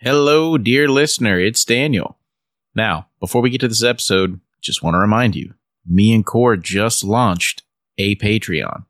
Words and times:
Hello, 0.00 0.58
dear 0.58 0.88
listener. 0.88 1.40
It's 1.40 1.64
Daniel. 1.64 2.18
Now, 2.74 3.08
before 3.18 3.40
we 3.40 3.48
get 3.48 3.62
to 3.62 3.68
this 3.68 3.82
episode, 3.82 4.40
just 4.60 4.82
want 4.82 4.92
to 4.92 4.98
remind 4.98 5.34
you 5.34 5.54
me 5.86 6.12
and 6.12 6.24
Core 6.24 6.58
just 6.58 7.02
launched 7.02 7.62
a 7.96 8.14
Patreon. 8.16 8.84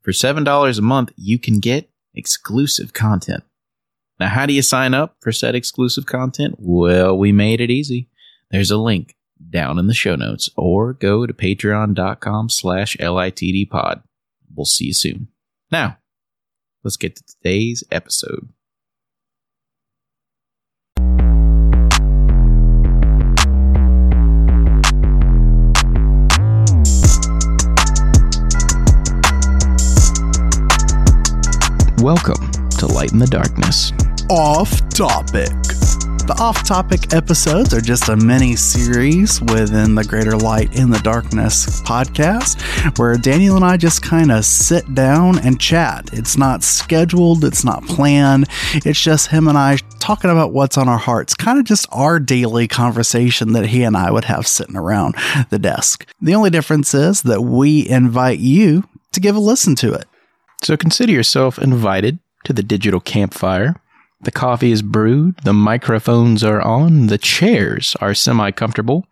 For 0.00 0.10
$7 0.10 0.78
a 0.78 0.82
month, 0.82 1.12
you 1.16 1.38
can 1.38 1.60
get 1.60 1.88
exclusive 2.12 2.92
content. 2.92 3.44
Now, 4.18 4.30
how 4.30 4.46
do 4.46 4.52
you 4.52 4.62
sign 4.62 4.94
up 4.94 5.14
for 5.20 5.30
said 5.30 5.54
exclusive 5.54 6.06
content? 6.06 6.56
Well, 6.58 7.16
we 7.16 7.30
made 7.30 7.60
it 7.60 7.70
easy. 7.70 8.08
There's 8.50 8.72
a 8.72 8.76
link 8.78 9.14
down 9.48 9.78
in 9.78 9.86
the 9.86 9.94
show 9.94 10.16
notes 10.16 10.50
or 10.56 10.92
go 10.92 11.24
to 11.24 11.32
patreon.com 11.32 12.50
slash 12.50 12.96
litdpod. 12.96 14.02
We'll 14.52 14.64
see 14.64 14.86
you 14.86 14.94
soon. 14.94 15.28
Now, 15.70 15.98
let's 16.82 16.96
get 16.96 17.14
to 17.14 17.22
today's 17.24 17.84
episode. 17.92 18.48
Welcome 32.02 32.50
to 32.78 32.88
Light 32.88 33.12
in 33.12 33.20
the 33.20 33.28
Darkness. 33.28 33.92
Off 34.28 34.70
topic. 34.88 35.46
The 36.26 36.36
off 36.40 36.66
topic 36.66 37.14
episodes 37.14 37.72
are 37.72 37.80
just 37.80 38.08
a 38.08 38.16
mini 38.16 38.56
series 38.56 39.40
within 39.40 39.94
the 39.94 40.02
Greater 40.02 40.36
Light 40.36 40.76
in 40.76 40.90
the 40.90 40.98
Darkness 40.98 41.80
podcast 41.82 42.58
where 42.98 43.16
Daniel 43.16 43.54
and 43.54 43.64
I 43.64 43.76
just 43.76 44.02
kind 44.02 44.32
of 44.32 44.44
sit 44.44 44.96
down 44.96 45.38
and 45.46 45.60
chat. 45.60 46.10
It's 46.12 46.36
not 46.36 46.64
scheduled, 46.64 47.44
it's 47.44 47.64
not 47.64 47.84
planned. 47.84 48.48
It's 48.74 49.00
just 49.00 49.28
him 49.28 49.46
and 49.46 49.56
I 49.56 49.76
talking 50.00 50.32
about 50.32 50.52
what's 50.52 50.76
on 50.76 50.88
our 50.88 50.98
hearts, 50.98 51.34
kind 51.34 51.60
of 51.60 51.66
just 51.66 51.86
our 51.92 52.18
daily 52.18 52.66
conversation 52.66 53.52
that 53.52 53.66
he 53.66 53.84
and 53.84 53.96
I 53.96 54.10
would 54.10 54.24
have 54.24 54.48
sitting 54.48 54.76
around 54.76 55.14
the 55.50 55.58
desk. 55.60 56.04
The 56.20 56.34
only 56.34 56.50
difference 56.50 56.94
is 56.94 57.22
that 57.22 57.42
we 57.42 57.88
invite 57.88 58.40
you 58.40 58.88
to 59.12 59.20
give 59.20 59.36
a 59.36 59.40
listen 59.40 59.76
to 59.76 59.92
it. 59.92 60.08
So 60.62 60.76
consider 60.76 61.12
yourself 61.12 61.58
invited 61.58 62.18
to 62.44 62.52
the 62.52 62.62
digital 62.62 63.00
campfire. 63.00 63.76
The 64.20 64.30
coffee 64.30 64.70
is 64.70 64.82
brewed, 64.82 65.36
the 65.44 65.52
microphones 65.52 66.44
are 66.44 66.62
on, 66.62 67.08
the 67.08 67.18
chairs 67.18 67.96
are 68.00 68.14
semi 68.14 68.52
comfortable, 68.52 69.06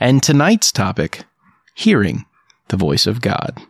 and 0.00 0.22
tonight's 0.22 0.72
topic 0.72 1.24
hearing 1.74 2.24
the 2.68 2.76
voice 2.76 3.06
of 3.06 3.20
God. 3.20 3.60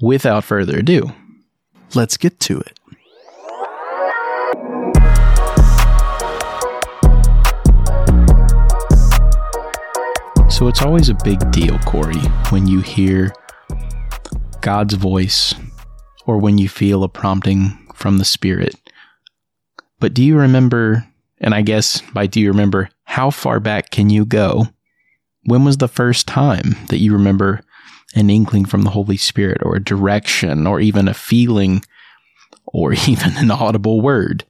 Without 0.00 0.42
further 0.42 0.78
ado, 0.78 1.12
Let's 1.94 2.16
get 2.16 2.40
to 2.40 2.60
it. 2.60 2.78
So 10.50 10.68
it's 10.68 10.80
always 10.80 11.10
a 11.10 11.16
big 11.22 11.50
deal, 11.50 11.78
Cory, 11.80 12.18
when 12.48 12.66
you 12.66 12.80
hear 12.80 13.34
God's 14.62 14.94
voice 14.94 15.54
or 16.26 16.38
when 16.38 16.58
you 16.58 16.68
feel 16.68 17.02
a 17.02 17.08
prompting 17.08 17.78
from 17.94 18.18
the 18.18 18.24
Spirit. 18.24 18.74
But 20.00 20.14
do 20.14 20.22
you 20.22 20.36
remember, 20.36 21.06
and 21.40 21.54
I 21.54 21.62
guess 21.62 22.00
by 22.12 22.26
do 22.26 22.40
you 22.40 22.48
remember, 22.48 22.90
how 23.04 23.30
far 23.30 23.60
back 23.60 23.90
can 23.90 24.10
you 24.10 24.24
go? 24.24 24.68
When 25.44 25.64
was 25.64 25.78
the 25.78 25.88
first 25.88 26.26
time 26.26 26.76
that 26.88 26.98
you 26.98 27.12
remember 27.12 27.60
an 28.14 28.30
inkling 28.30 28.64
from 28.64 28.82
the 28.82 28.90
Holy 28.90 29.16
Spirit 29.16 29.62
or 29.62 29.76
a 29.76 29.82
direction 29.82 30.66
or 30.66 30.80
even 30.80 31.08
a 31.08 31.14
feeling 31.14 31.82
or 32.66 32.92
even 33.06 33.36
an 33.36 33.50
audible 33.50 34.00
word 34.00 34.44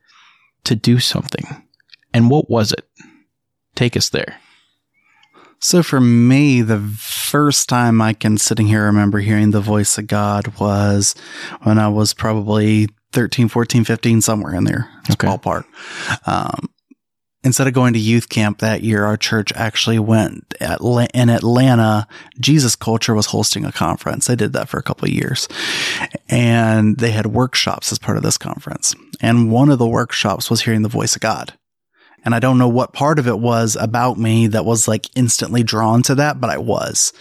to 0.65 0.75
do 0.75 0.99
something? 0.99 1.45
And 2.15 2.31
what 2.31 2.51
was 2.51 2.73
it? 2.73 2.87
Take 3.75 3.97
us 3.97 4.11
there. 4.11 4.39
So 5.63 5.85
for 5.85 6.01
me, 6.01 6.61
the 6.61 6.81
first 6.99 7.69
time 7.69 8.03
I 8.03 8.15
can 8.15 8.37
sitting 8.37 8.67
here 8.67 8.85
remember 8.85 9.21
hearing 9.21 9.53
the 9.53 9.61
voice 9.61 9.97
of 9.97 10.09
God 10.09 10.59
was 10.59 11.15
when 11.63 11.79
I 11.79 11.89
was 11.89 12.15
probably 12.15 12.89
13, 13.13 13.47
14, 13.47 13.85
15, 13.85 14.21
somewhere 14.23 14.55
in 14.57 14.65
there. 14.65 14.91
Okay. 15.13 15.29
ballpark. 15.29 15.65
Um, 16.27 16.69
instead 17.45 17.69
of 17.69 17.75
going 17.75 17.93
to 17.93 18.01
youth 18.01 18.29
camp 18.29 18.59
that 18.59 18.83
year, 18.83 19.05
our 19.05 19.17
church 19.17 19.53
actually 19.55 20.01
went 20.01 20.53
at, 20.61 20.81
in 21.15 21.31
Atlanta. 21.31 22.09
Jesus 22.41 22.75
Culture 22.75 23.15
was 23.15 23.27
hosting 23.27 23.65
a 23.65 23.71
conference. 23.71 24.27
They 24.27 24.37
did 24.37 24.53
that 24.55 24.69
for 24.69 24.79
a 24.79 24.83
couple 24.83 25.07
of 25.07 25.15
years 25.15 25.47
and 26.29 26.99
they 26.99 27.13
had 27.13 27.27
workshops 27.27 27.93
as 27.93 28.01
part 28.01 28.17
of 28.17 28.25
this 28.25 28.37
conference. 28.37 28.97
And 29.21 29.53
one 29.53 29.71
of 29.71 29.79
the 29.79 29.87
workshops 29.87 30.51
was 30.51 30.63
hearing 30.63 30.83
the 30.83 30.89
voice 30.89 31.15
of 31.15 31.23
God. 31.23 31.53
And 32.25 32.35
I 32.35 32.39
don't 32.39 32.59
know 32.59 32.69
what 32.69 32.93
part 32.93 33.19
of 33.19 33.27
it 33.27 33.39
was 33.39 33.77
about 33.81 34.19
me 34.19 34.47
that 34.49 34.65
was 34.65 34.87
like 34.87 35.09
instantly 35.17 35.63
drawn 35.63 36.03
to 36.05 36.15
that, 36.15 36.41
but 36.41 36.51
I 36.51 36.59
was. 36.59 37.13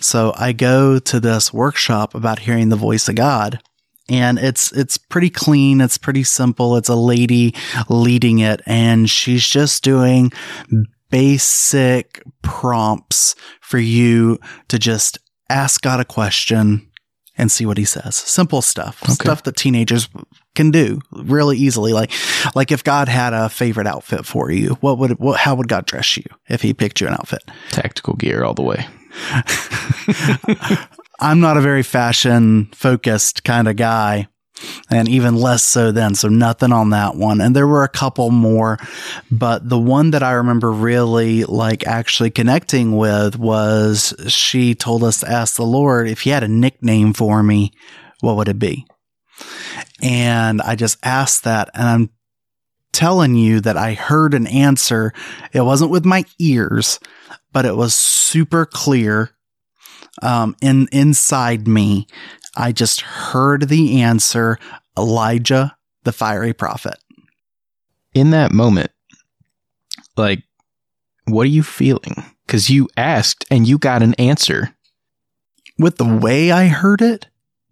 So 0.00 0.32
I 0.36 0.52
go 0.52 0.98
to 0.98 1.20
this 1.20 1.52
workshop 1.52 2.14
about 2.14 2.40
hearing 2.40 2.68
the 2.68 2.76
voice 2.76 3.08
of 3.08 3.14
God 3.14 3.60
and 4.08 4.38
it's 4.38 4.70
it's 4.72 4.98
pretty 4.98 5.30
clean, 5.30 5.80
it's 5.80 5.98
pretty 5.98 6.22
simple. 6.22 6.76
It's 6.76 6.88
a 6.88 6.94
lady 6.94 7.54
leading 7.88 8.38
it 8.38 8.60
and 8.66 9.10
she's 9.10 9.46
just 9.46 9.82
doing 9.82 10.32
basic 11.10 12.22
prompts 12.42 13.34
for 13.60 13.78
you 13.78 14.38
to 14.68 14.78
just 14.78 15.18
ask 15.48 15.80
God 15.80 16.00
a 16.00 16.04
question 16.04 16.88
and 17.38 17.50
see 17.50 17.66
what 17.66 17.78
he 17.78 17.84
says. 17.84 18.16
Simple 18.16 18.62
stuff. 18.62 19.02
Stuff 19.10 19.42
that 19.44 19.56
teenagers 19.56 20.08
can 20.56 20.70
do 20.70 21.00
really 21.12 21.56
easily. 21.56 21.92
Like, 21.92 22.10
like 22.54 22.72
if 22.72 22.82
God 22.82 23.08
had 23.08 23.32
a 23.32 23.48
favorite 23.48 23.86
outfit 23.86 24.26
for 24.26 24.50
you, 24.50 24.70
what 24.80 24.98
would, 24.98 25.18
what, 25.20 25.38
how 25.38 25.54
would 25.54 25.68
God 25.68 25.86
dress 25.86 26.16
you 26.16 26.24
if 26.48 26.62
he 26.62 26.74
picked 26.74 27.00
you 27.00 27.06
an 27.06 27.14
outfit? 27.14 27.44
Tactical 27.70 28.14
gear 28.14 28.42
all 28.42 28.54
the 28.54 28.62
way. 28.62 28.86
I'm 31.20 31.40
not 31.40 31.56
a 31.56 31.62
very 31.62 31.82
fashion 31.82 32.66
focused 32.72 33.44
kind 33.44 33.68
of 33.68 33.76
guy. 33.76 34.28
And 34.88 35.06
even 35.06 35.36
less 35.36 35.62
so 35.62 35.92
then. 35.92 36.14
So 36.14 36.28
nothing 36.28 36.72
on 36.72 36.88
that 36.90 37.14
one. 37.14 37.42
And 37.42 37.54
there 37.54 37.66
were 37.66 37.84
a 37.84 37.90
couple 37.90 38.30
more, 38.30 38.78
but 39.30 39.68
the 39.68 39.78
one 39.78 40.12
that 40.12 40.22
I 40.22 40.32
remember 40.32 40.72
really 40.72 41.44
like 41.44 41.86
actually 41.86 42.30
connecting 42.30 42.96
with 42.96 43.38
was 43.38 44.14
she 44.28 44.74
told 44.74 45.04
us 45.04 45.20
to 45.20 45.30
ask 45.30 45.56
the 45.56 45.66
Lord 45.66 46.08
if 46.08 46.22
he 46.22 46.30
had 46.30 46.42
a 46.42 46.48
nickname 46.48 47.12
for 47.12 47.42
me, 47.42 47.72
what 48.20 48.36
would 48.36 48.48
it 48.48 48.58
be? 48.58 48.86
And 50.02 50.60
I 50.62 50.74
just 50.74 50.98
asked 51.02 51.44
that 51.44 51.70
and 51.74 51.88
I'm 51.88 52.10
telling 52.92 53.34
you 53.34 53.60
that 53.60 53.76
I 53.76 53.94
heard 53.94 54.34
an 54.34 54.46
answer. 54.46 55.12
It 55.52 55.62
wasn't 55.62 55.90
with 55.90 56.04
my 56.04 56.24
ears, 56.38 56.98
but 57.52 57.64
it 57.64 57.76
was 57.76 57.94
super 57.94 58.64
clear 58.66 59.30
um, 60.22 60.56
in 60.62 60.88
inside 60.92 61.68
me. 61.68 62.06
I 62.56 62.72
just 62.72 63.02
heard 63.02 63.68
the 63.68 64.00
answer 64.00 64.58
Elijah, 64.96 65.76
the 66.04 66.12
fiery 66.12 66.54
prophet. 66.54 66.96
in 68.14 68.30
that 68.30 68.50
moment, 68.50 68.90
like, 70.16 70.42
what 71.26 71.42
are 71.42 71.50
you 71.50 71.62
feeling? 71.62 72.24
Because 72.46 72.70
you 72.70 72.88
asked 72.96 73.44
and 73.50 73.66
you 73.68 73.76
got 73.78 74.02
an 74.02 74.14
answer. 74.14 74.74
With 75.78 75.98
the 75.98 76.06
way 76.06 76.50
I 76.50 76.68
heard 76.68 77.02
it, 77.02 77.26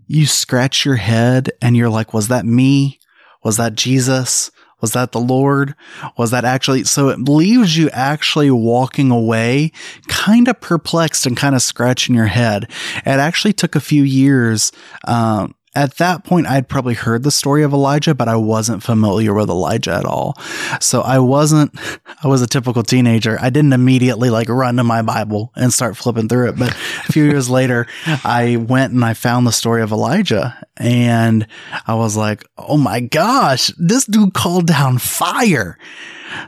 you 0.06 0.26
scratch 0.26 0.84
your 0.84 0.96
head 0.96 1.50
and 1.62 1.76
you're 1.76 1.90
like, 1.90 2.12
was 2.12 2.28
that 2.28 2.44
me? 2.44 2.98
Was 3.42 3.56
that 3.56 3.74
Jesus? 3.74 4.50
Was 4.80 4.92
that 4.92 5.12
the 5.12 5.20
Lord? 5.20 5.74
Was 6.18 6.30
that 6.32 6.44
actually? 6.44 6.84
So 6.84 7.08
it 7.08 7.20
leaves 7.20 7.76
you 7.76 7.88
actually 7.90 8.50
walking 8.50 9.10
away 9.10 9.72
kind 10.08 10.46
of 10.46 10.60
perplexed 10.60 11.24
and 11.24 11.36
kind 11.36 11.54
of 11.54 11.62
scratching 11.62 12.14
your 12.14 12.26
head. 12.26 12.64
It 12.98 13.06
actually 13.06 13.54
took 13.54 13.74
a 13.74 13.80
few 13.80 14.02
years. 14.02 14.72
Um, 15.06 15.54
at 15.74 15.96
that 15.96 16.24
point, 16.24 16.46
I'd 16.46 16.68
probably 16.68 16.94
heard 16.94 17.24
the 17.24 17.30
story 17.30 17.64
of 17.64 17.72
Elijah, 17.72 18.14
but 18.14 18.28
I 18.28 18.36
wasn't 18.36 18.82
familiar 18.82 19.34
with 19.34 19.50
Elijah 19.50 19.94
at 19.94 20.04
all. 20.04 20.34
So 20.80 21.00
I 21.00 21.18
wasn't, 21.18 21.76
I 22.22 22.28
was 22.28 22.42
a 22.42 22.46
typical 22.46 22.82
teenager. 22.82 23.36
I 23.40 23.50
didn't 23.50 23.72
immediately 23.72 24.30
like 24.30 24.48
run 24.48 24.76
to 24.76 24.84
my 24.84 25.02
Bible 25.02 25.52
and 25.56 25.72
start 25.72 25.96
flipping 25.96 26.28
through 26.28 26.50
it. 26.50 26.58
But 26.58 26.70
a 26.70 27.12
few 27.12 27.24
years 27.24 27.50
later, 27.50 27.86
I 28.24 28.56
went 28.56 28.92
and 28.92 29.04
I 29.04 29.14
found 29.14 29.46
the 29.46 29.52
story 29.52 29.82
of 29.82 29.90
Elijah 29.90 30.56
and 30.76 31.46
I 31.86 31.94
was 31.94 32.16
like, 32.16 32.44
Oh 32.56 32.76
my 32.76 33.00
gosh, 33.00 33.72
this 33.76 34.04
dude 34.04 34.34
called 34.34 34.66
down 34.66 34.98
fire. 34.98 35.76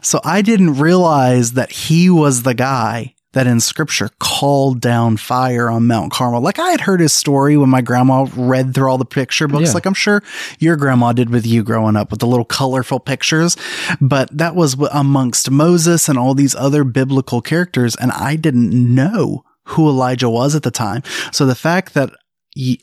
So 0.02 0.20
I 0.24 0.42
didn't 0.42 0.78
realize 0.78 1.52
that 1.52 1.70
he 1.70 2.10
was 2.10 2.42
the 2.42 2.54
guy 2.54 3.15
that 3.36 3.46
in 3.46 3.60
scripture 3.60 4.08
called 4.18 4.80
down 4.80 5.18
fire 5.18 5.68
on 5.68 5.86
Mount 5.86 6.10
Carmel. 6.10 6.40
Like 6.40 6.58
I 6.58 6.70
had 6.70 6.80
heard 6.80 7.00
his 7.00 7.12
story 7.12 7.56
when 7.58 7.68
my 7.68 7.82
grandma 7.82 8.26
read 8.34 8.74
through 8.74 8.88
all 8.90 8.96
the 8.96 9.04
picture 9.04 9.46
books, 9.46 9.68
Yeah. 9.68 9.74
like 9.74 9.84
I'm 9.84 9.92
sure 9.94 10.22
your 10.58 10.74
grandma 10.76 11.12
did 11.12 11.28
with 11.28 11.46
you 11.46 11.62
growing 11.62 11.96
up 11.96 12.10
with 12.10 12.20
the 12.20 12.26
little 12.26 12.46
colorful 12.46 12.98
pictures. 12.98 13.54
But 14.00 14.36
that 14.36 14.56
was 14.56 14.74
amongst 14.90 15.50
Moses 15.50 16.08
and 16.08 16.18
all 16.18 16.32
these 16.34 16.54
other 16.54 16.82
biblical 16.82 17.42
characters. 17.42 17.94
And 17.96 18.10
I 18.12 18.36
didn't 18.36 18.72
know 18.72 19.44
who 19.64 19.86
Elijah 19.86 20.30
was 20.30 20.54
at 20.54 20.62
the 20.62 20.70
time. 20.70 21.02
So 21.30 21.44
the 21.44 21.54
fact 21.54 21.92
that 21.92 22.10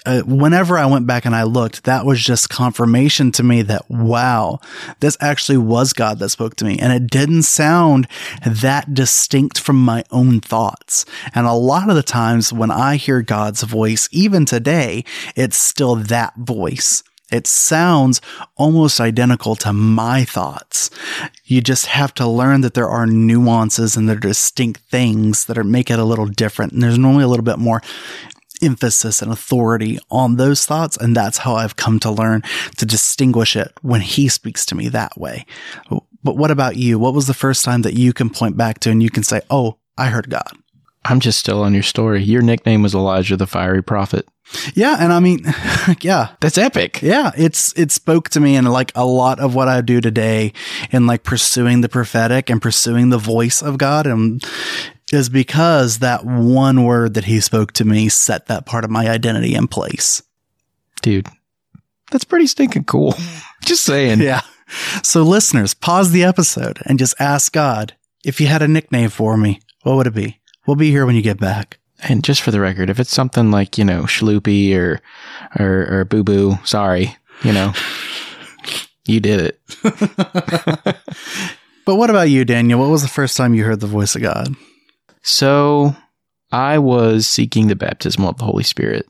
uh, 0.06 0.22
whenever 0.22 0.78
I 0.78 0.86
went 0.86 1.08
back 1.08 1.26
and 1.26 1.36
I 1.36 1.44
looked, 1.44 1.84
that 1.86 2.06
was 2.06 2.24
just 2.24 2.50
confirmation 2.50 3.32
to 3.34 3.44
me 3.44 3.64
that, 3.64 3.90
wow, 3.90 4.60
this 5.00 5.18
actually 5.20 5.58
was 5.58 5.94
God 5.94 6.20
that 6.20 6.30
spoke 6.30 6.56
to 6.58 6.66
me. 6.66 6.78
And 6.78 6.94
it 6.94 7.10
didn't 7.10 7.44
sound 7.44 8.08
that 8.46 8.94
distinct 8.94 9.60
from 9.60 9.84
my 9.84 10.04
own 10.12 10.42
thoughts. 10.42 11.06
And 11.34 11.48
a 11.48 11.54
lot 11.54 11.90
of 11.90 11.96
the 11.96 12.04
times 12.04 12.54
when 12.54 12.72
I 12.72 12.98
hear 12.98 13.22
God's 13.22 13.64
voice, 13.64 14.08
even 14.12 14.46
today, 14.46 15.04
it's 15.36 15.58
still 15.58 15.96
that 15.96 16.36
voice. 16.36 17.04
It 17.32 17.48
sounds 17.48 18.22
almost 18.58 19.00
identical 19.00 19.56
to 19.56 19.74
my 19.74 20.24
thoughts. 20.24 20.92
You 21.46 21.62
just 21.62 21.88
have 21.88 22.14
to 22.16 22.28
learn 22.28 22.62
that 22.62 22.76
there 22.76 22.90
are 22.90 23.08
nuances 23.08 23.98
and 23.98 24.08
there 24.08 24.18
are 24.18 24.20
distinct 24.20 24.82
things 24.92 25.46
that 25.46 25.58
are 25.58 25.64
make 25.64 25.90
it 25.90 25.98
a 25.98 26.06
little 26.06 26.28
different. 26.28 26.74
And 26.74 26.84
there's 26.84 27.00
normally 27.00 27.24
a 27.24 27.28
little 27.28 27.44
bit 27.44 27.58
more 27.58 27.82
emphasis 28.64 29.22
and 29.22 29.32
authority 29.32 30.00
on 30.10 30.38
those 30.38 30.66
thoughts. 30.66 30.98
And 30.98 31.16
that's 31.16 31.40
how 31.40 31.56
I've 31.56 31.76
come 31.76 32.00
to 32.00 32.12
learn 32.12 32.44
to 32.78 32.86
distinguish 32.86 33.56
it 33.56 33.72
when 33.82 34.02
he 34.02 34.28
speaks 34.30 34.66
to 34.68 34.76
me 34.76 34.90
that 34.90 35.18
way. 35.18 35.46
But 36.24 36.38
what 36.38 36.52
about 36.52 36.78
you? 36.78 36.98
What 36.98 37.14
was 37.14 37.28
the 37.28 37.34
first 37.34 37.66
time 37.66 37.82
that 37.82 37.94
you 37.94 38.14
can 38.14 38.30
point 38.30 38.58
back 38.58 38.80
to 38.80 38.92
and 38.92 39.04
you 39.04 39.10
can 39.10 39.24
say, 39.24 39.42
Oh, 39.50 39.78
I 39.98 40.08
heard 40.08 40.30
God? 40.30 40.50
I'm 41.06 41.20
just 41.20 41.40
still 41.40 41.62
on 41.62 41.74
your 41.74 41.84
story. 41.84 42.24
Your 42.24 42.42
nickname 42.42 42.82
was 42.82 42.96
Elijah 42.96 43.36
the 43.36 43.48
fiery 43.48 43.84
prophet. 43.84 44.28
Yeah, 44.74 44.98
and 45.00 45.12
I 45.12 45.20
mean, 45.20 45.40
yeah, 46.02 46.30
that's 46.40 46.58
epic. 46.58 47.02
Yeah, 47.02 47.32
it's 47.38 47.78
it 47.78 47.92
spoke 47.92 48.30
to 48.30 48.40
me 48.40 48.56
and 48.56 48.72
like 48.72 48.92
a 48.96 49.06
lot 49.06 49.40
of 49.40 49.56
what 49.56 49.68
I 49.68 49.82
do 49.82 50.00
today 50.00 50.54
in 50.92 51.08
like 51.08 51.24
pursuing 51.24 51.82
the 51.82 51.90
prophetic 51.90 52.50
and 52.50 52.62
pursuing 52.62 53.10
the 53.10 53.18
voice 53.18 53.62
of 53.62 53.78
God 53.78 54.06
and 54.06 54.44
is 55.12 55.30
because 55.30 56.00
that 56.00 56.26
one 56.26 56.84
word 56.84 57.14
that 57.16 57.26
he 57.26 57.40
spoke 57.40 57.74
to 57.74 57.86
me 57.86 58.10
set 58.10 58.48
that 58.48 58.66
part 58.66 58.84
of 58.84 58.92
my 58.92 59.10
identity 59.10 59.56
in 59.56 59.68
place. 59.68 60.24
Dude, 61.02 61.28
that's 62.12 62.24
pretty 62.24 62.48
stinking 62.48 62.86
cool. 62.86 63.16
just 63.66 63.84
saying. 63.84 64.22
Yeah. 64.22 64.42
So 65.04 65.24
listeners, 65.24 65.74
pause 65.74 66.12
the 66.12 66.24
episode 66.24 66.80
and 66.86 66.98
just 66.98 67.16
ask 67.20 67.52
God, 67.52 67.96
if 68.24 68.40
you 68.40 68.48
had 68.48 68.62
a 68.62 68.68
nickname 68.68 69.10
for 69.10 69.38
me, 69.38 69.60
what 69.84 69.96
would 69.96 70.08
it 70.08 70.16
be? 70.16 70.40
We'll 70.66 70.76
be 70.76 70.92
here 70.92 71.06
when 71.06 71.16
you 71.16 71.22
get 71.22 71.40
back. 71.40 71.80
And 72.02 72.24
just 72.24 72.42
for 72.42 72.52
the 72.52 72.60
record, 72.60 72.90
if 72.90 73.00
it's 73.00 73.14
something 73.14 73.52
like, 73.52 73.78
you 73.78 73.86
know, 73.86 74.04
Shloopy 74.04 74.76
or, 74.76 75.02
or, 75.60 76.00
or 76.00 76.06
Boo 76.06 76.24
Boo, 76.24 76.58
sorry, 76.66 77.16
you 77.44 77.54
know, 77.54 77.74
you 79.06 79.20
did 79.20 79.40
it. 79.40 79.60
but 81.86 81.96
what 81.96 82.10
about 82.10 82.30
you, 82.30 82.44
Daniel? 82.46 82.80
What 82.80 82.90
was 82.90 83.04
the 83.04 83.08
first 83.08 83.38
time 83.38 83.54
you 83.54 83.64
heard 83.64 83.80
the 83.80 83.88
voice 83.88 84.16
of 84.16 84.22
God? 84.22 84.54
So 85.24 85.96
I 86.52 86.78
was 86.78 87.26
seeking 87.26 87.68
the 87.68 87.76
baptism 87.76 88.26
of 88.26 88.38
the 88.38 88.46
Holy 88.46 88.64
Spirit 88.64 89.08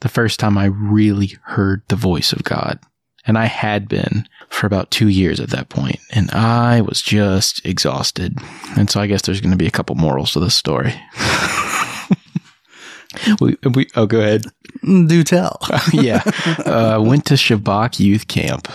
the 0.00 0.08
first 0.08 0.38
time 0.38 0.58
I 0.58 0.66
really 0.66 1.38
heard 1.44 1.82
the 1.88 1.96
voice 1.96 2.32
of 2.32 2.44
God. 2.44 2.78
And 3.26 3.38
I 3.38 3.46
had 3.46 3.88
been 3.88 4.28
for 4.50 4.66
about 4.66 4.90
two 4.90 5.08
years 5.08 5.40
at 5.40 5.48
that 5.48 5.70
point, 5.70 5.98
and 6.12 6.30
I 6.32 6.82
was 6.82 7.00
just 7.00 7.64
exhausted. 7.64 8.36
And 8.76 8.90
so 8.90 9.00
I 9.00 9.06
guess 9.06 9.22
there's 9.22 9.40
going 9.40 9.50
to 9.50 9.56
be 9.56 9.66
a 9.66 9.70
couple 9.70 9.96
morals 9.96 10.32
to 10.32 10.40
this 10.40 10.54
story. 10.54 10.92
we, 13.40 13.56
we, 13.74 13.88
oh, 13.96 14.04
go 14.04 14.20
ahead. 14.20 14.44
Do 14.82 15.24
tell. 15.24 15.58
yeah. 15.94 16.22
Uh, 16.66 17.02
went 17.02 17.24
to 17.26 17.34
Shabach 17.34 17.98
Youth 17.98 18.28
Camp, 18.28 18.68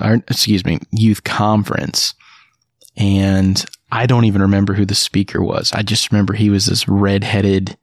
or, 0.00 0.22
excuse 0.28 0.64
me, 0.64 0.78
Youth 0.92 1.24
Conference. 1.24 2.14
And 2.96 3.64
I 3.94 4.06
don't 4.06 4.24
even 4.24 4.42
remember 4.42 4.74
who 4.74 4.84
the 4.84 4.96
speaker 4.96 5.40
was. 5.40 5.72
I 5.72 5.82
just 5.82 6.10
remember 6.10 6.34
he 6.34 6.50
was 6.50 6.66
this 6.66 6.88
redheaded 6.88 7.78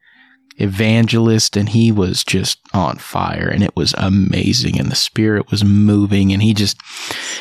evangelist 0.57 1.55
and 1.55 1.69
he 1.69 1.89
was 1.89 2.25
just 2.25 2.59
on 2.73 2.97
fire 2.97 3.47
and 3.47 3.63
it 3.63 3.73
was 3.77 3.95
amazing 3.97 4.77
and 4.77 4.91
the 4.91 4.95
spirit 4.95 5.49
was 5.49 5.63
moving 5.63 6.33
and 6.33 6.43
he 6.43 6.53
just 6.53 6.77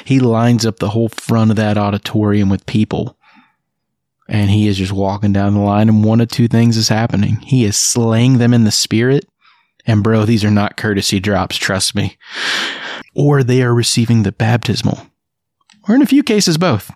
he 0.05 0.21
lines 0.21 0.65
up 0.65 0.79
the 0.79 0.91
whole 0.91 1.09
front 1.09 1.51
of 1.51 1.57
that 1.57 1.77
auditorium 1.77 2.49
with 2.49 2.65
people 2.65 3.19
and 4.29 4.51
he 4.51 4.69
is 4.69 4.79
just 4.79 4.93
walking 4.93 5.33
down 5.33 5.55
the 5.55 5.61
line 5.61 5.89
and 5.89 6.05
one 6.05 6.21
of 6.21 6.29
two 6.29 6.47
things 6.47 6.77
is 6.77 6.89
happening. 6.89 7.41
He 7.41 7.65
is 7.65 7.77
slaying 7.77 8.39
them 8.39 8.55
in 8.55 8.63
the 8.63 8.71
spirit 8.71 9.27
and 9.85 10.05
bro 10.05 10.25
these 10.25 10.45
are 10.45 10.51
not 10.51 10.77
courtesy 10.77 11.19
drops 11.19 11.57
trust 11.57 11.97
me. 11.97 12.17
Or 13.17 13.43
they 13.43 13.65
are 13.65 13.75
receiving 13.75 14.23
the 14.23 14.31
baptismal. 14.31 15.09
Or 15.89 15.97
in 15.97 16.03
a 16.03 16.07
few 16.07 16.23
cases 16.23 16.57
both 16.57 16.93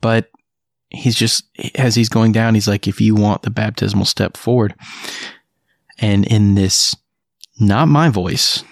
but 0.00 0.30
he's 0.88 1.14
just 1.14 1.44
as 1.76 1.94
he's 1.94 2.08
going 2.08 2.32
down 2.32 2.54
he's 2.54 2.68
like 2.68 2.88
if 2.88 3.00
you 3.00 3.14
want 3.14 3.42
the 3.42 3.50
baptismal 3.50 4.04
step 4.04 4.36
forward 4.36 4.74
and 5.98 6.26
in 6.26 6.54
this 6.54 6.96
not 7.58 7.86
my 7.86 8.08
voice 8.08 8.64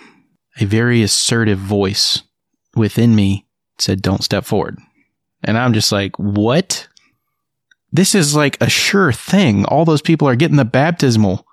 a 0.60 0.64
very 0.64 1.02
assertive 1.02 1.58
voice 1.58 2.22
within 2.74 3.14
me 3.14 3.46
said 3.78 4.02
don't 4.02 4.24
step 4.24 4.44
forward. 4.44 4.78
And 5.44 5.56
i'm 5.56 5.72
just 5.72 5.92
like 5.92 6.16
what? 6.18 6.88
This 7.90 8.14
is 8.14 8.36
like 8.36 8.60
a 8.60 8.68
sure 8.68 9.12
thing. 9.12 9.64
All 9.64 9.84
those 9.84 10.02
people 10.02 10.28
are 10.28 10.36
getting 10.36 10.56
the 10.56 10.64
baptismal. 10.64 11.46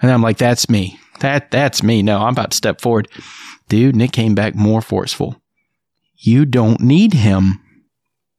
And 0.00 0.10
i'm 0.10 0.22
like 0.22 0.38
that's 0.38 0.68
me. 0.68 0.98
That 1.20 1.50
that's 1.50 1.82
me. 1.82 2.02
No 2.02 2.18
i'm 2.18 2.32
about 2.32 2.52
to 2.52 2.56
step 2.56 2.80
forward. 2.80 3.08
Dude 3.68 4.00
it 4.00 4.12
came 4.12 4.34
back 4.34 4.54
more 4.54 4.80
forceful. 4.80 5.40
You 6.16 6.46
don't 6.46 6.80
need 6.80 7.12
him 7.12 7.60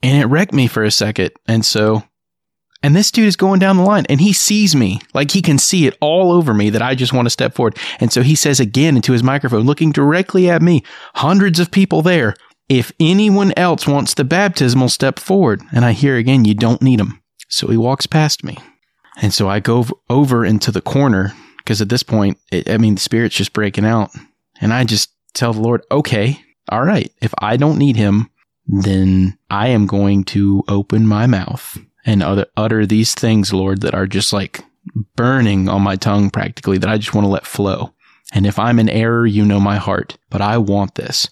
and 0.08 0.22
it 0.22 0.26
wrecked 0.28 0.54
me 0.54 0.68
for 0.68 0.84
a 0.84 0.92
second. 0.92 1.32
And 1.48 1.66
so, 1.66 2.04
and 2.82 2.96
this 2.96 3.12
dude 3.12 3.28
is 3.28 3.36
going 3.36 3.60
down 3.60 3.76
the 3.76 3.84
line 3.84 4.06
and 4.08 4.22
he 4.22 4.32
sees 4.32 4.74
me 4.74 5.02
like 5.14 5.32
he 5.32 5.42
can 5.42 5.58
see 5.58 5.86
it 5.86 5.98
all 6.00 6.32
over 6.32 6.54
me 6.54 6.70
that 6.70 6.82
I 6.82 6.96
just 6.96 7.12
want 7.12 7.26
to 7.26 7.30
step 7.30 7.54
forward. 7.54 7.78
And 8.00 8.12
so 8.12 8.22
he 8.22 8.34
says 8.34 8.62
again 8.62 8.96
into 8.96 9.12
his 9.12 9.22
microphone, 9.22 9.64
looking 9.64 9.92
directly 9.92 10.50
at 10.50 10.62
me, 10.62 10.84
hundreds 11.16 11.60
of 11.60 11.72
people 11.72 12.02
there. 12.02 12.36
If 12.70 12.94
anyone 13.02 13.52
else 13.58 13.86
wants 13.86 14.14
the 14.14 14.24
baptismal, 14.24 14.88
step 14.90 15.20
forward. 15.20 15.62
And 15.74 15.84
I 15.84 15.92
hear 15.92 16.16
again, 16.16 16.46
you 16.46 16.54
don't 16.54 16.82
need 16.82 17.02
him. 17.02 17.22
So 17.50 17.68
he 17.68 17.78
walks 17.78 18.08
past 18.08 18.46
me. 18.46 18.58
And 19.22 19.34
so 19.34 19.50
I 19.50 19.60
go 19.60 19.86
over 20.10 20.46
into 20.46 20.72
the 20.72 20.82
corner 20.82 21.34
because 21.58 21.82
at 21.82 21.90
this 21.90 22.04
point, 22.04 22.38
it, 22.50 22.70
I 22.70 22.78
mean, 22.78 22.96
the 22.96 23.02
spirit's 23.02 23.36
just 23.36 23.52
breaking 23.52 23.86
out. 23.86 24.12
And 24.62 24.74
I 24.74 24.86
just 24.86 25.10
tell 25.34 25.52
the 25.52 25.62
Lord, 25.62 25.84
okay, 25.92 26.40
all 26.70 26.86
right, 26.86 27.12
if 27.22 27.34
I 27.40 27.58
don't 27.58 27.78
need 27.78 27.98
him, 27.98 28.30
then 28.68 29.38
I 29.50 29.70
am 29.70 29.88
going 29.88 30.24
to 30.26 30.64
open 30.68 31.08
my 31.08 31.26
mouth 31.26 31.78
and 32.06 32.24
utter, 32.56 32.86
these 32.86 33.14
things, 33.14 33.54
Lord, 33.54 33.82
that 33.82 33.94
are 33.94 34.08
just 34.08 34.32
like 34.32 34.64
burning 35.16 35.68
on 35.68 35.82
my 35.82 35.96
tongue 35.98 36.30
practically 36.30 36.78
that 36.78 36.90
I 36.90 36.98
just 36.98 37.14
want 37.14 37.26
to 37.26 37.30
let 37.30 37.46
flow. 37.46 37.94
And 38.34 38.46
if 38.46 38.58
I'm 38.58 38.80
in 38.80 38.90
error, 38.90 39.26
you 39.26 39.46
know 39.46 39.60
my 39.60 39.78
heart, 39.78 40.18
but 40.30 40.42
I 40.42 40.58
want 40.58 40.96
this. 40.96 41.30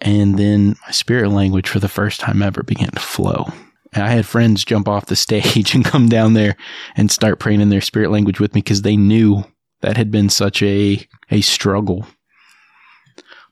And 0.00 0.38
then 0.38 0.76
my 0.86 0.92
spirit 0.92 1.30
language 1.30 1.68
for 1.68 1.78
the 1.78 1.88
first 1.88 2.20
time 2.20 2.42
ever 2.42 2.62
began 2.62 2.90
to 2.90 3.00
flow. 3.00 3.46
And 3.92 4.02
I 4.02 4.08
had 4.10 4.26
friends 4.26 4.64
jump 4.64 4.88
off 4.88 5.06
the 5.06 5.16
stage 5.16 5.74
and 5.74 5.84
come 5.84 6.08
down 6.08 6.34
there 6.34 6.56
and 6.96 7.10
start 7.10 7.38
praying 7.38 7.60
in 7.60 7.68
their 7.68 7.80
spirit 7.80 8.10
language 8.10 8.40
with 8.40 8.54
me 8.54 8.60
because 8.60 8.82
they 8.82 8.96
knew 8.96 9.44
that 9.80 9.96
had 9.96 10.10
been 10.10 10.28
such 10.28 10.62
a, 10.62 11.06
a 11.30 11.40
struggle. 11.40 12.06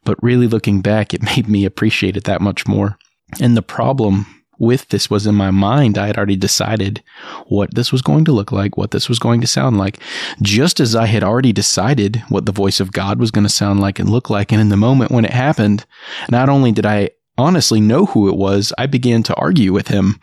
But 0.04 0.22
really 0.22 0.46
looking 0.46 0.80
back, 0.80 1.12
it 1.12 1.22
made 1.36 1.48
me 1.48 1.64
appreciate 1.64 2.16
it 2.16 2.24
that 2.24 2.40
much 2.40 2.66
more. 2.66 2.98
And 3.40 3.56
the 3.56 3.62
problem 3.62 4.26
with 4.58 4.88
this 4.88 5.10
was 5.10 5.26
in 5.26 5.34
my 5.34 5.50
mind, 5.50 5.98
I 5.98 6.06
had 6.06 6.16
already 6.16 6.36
decided 6.36 7.02
what 7.48 7.74
this 7.74 7.92
was 7.92 8.02
going 8.02 8.24
to 8.24 8.32
look 8.32 8.52
like, 8.52 8.76
what 8.76 8.90
this 8.90 9.08
was 9.08 9.18
going 9.18 9.40
to 9.42 9.46
sound 9.46 9.78
like, 9.78 10.00
just 10.40 10.80
as 10.80 10.96
I 10.96 11.06
had 11.06 11.22
already 11.22 11.52
decided 11.52 12.22
what 12.28 12.46
the 12.46 12.52
voice 12.52 12.80
of 12.80 12.92
God 12.92 13.18
was 13.18 13.30
going 13.30 13.44
to 13.44 13.50
sound 13.52 13.80
like 13.80 13.98
and 13.98 14.08
look 14.08 14.30
like. 14.30 14.52
And 14.52 14.60
in 14.60 14.70
the 14.70 14.76
moment 14.76 15.10
when 15.10 15.24
it 15.24 15.32
happened, 15.32 15.84
not 16.30 16.48
only 16.48 16.72
did 16.72 16.86
I 16.86 17.10
honestly 17.38 17.80
know 17.80 18.06
who 18.06 18.28
it 18.28 18.36
was, 18.36 18.72
I 18.78 18.86
began 18.86 19.22
to 19.24 19.34
argue 19.34 19.72
with 19.72 19.88
him. 19.88 20.20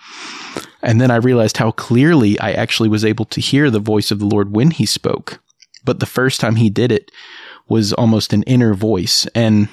And 0.81 0.99
then 0.99 1.11
I 1.11 1.17
realized 1.17 1.57
how 1.57 1.71
clearly 1.71 2.39
I 2.39 2.51
actually 2.53 2.89
was 2.89 3.05
able 3.05 3.25
to 3.25 3.41
hear 3.41 3.69
the 3.69 3.79
voice 3.79 4.11
of 4.11 4.19
the 4.19 4.25
Lord 4.25 4.51
when 4.51 4.71
he 4.71 4.85
spoke. 4.85 5.41
But 5.85 5.99
the 5.99 6.05
first 6.05 6.39
time 6.39 6.55
he 6.55 6.69
did 6.69 6.91
it 6.91 7.11
was 7.67 7.93
almost 7.93 8.33
an 8.33 8.43
inner 8.43 8.73
voice. 8.73 9.27
And 9.35 9.69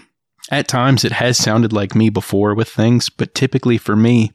at 0.51 0.69
times, 0.69 1.05
it 1.05 1.13
has 1.13 1.37
sounded 1.37 1.73
like 1.73 1.95
me 1.95 2.11
before 2.11 2.55
with 2.55 2.69
things, 2.69 3.09
but 3.09 3.35
typically 3.35 3.79
for 3.79 3.97
me, 3.97 4.33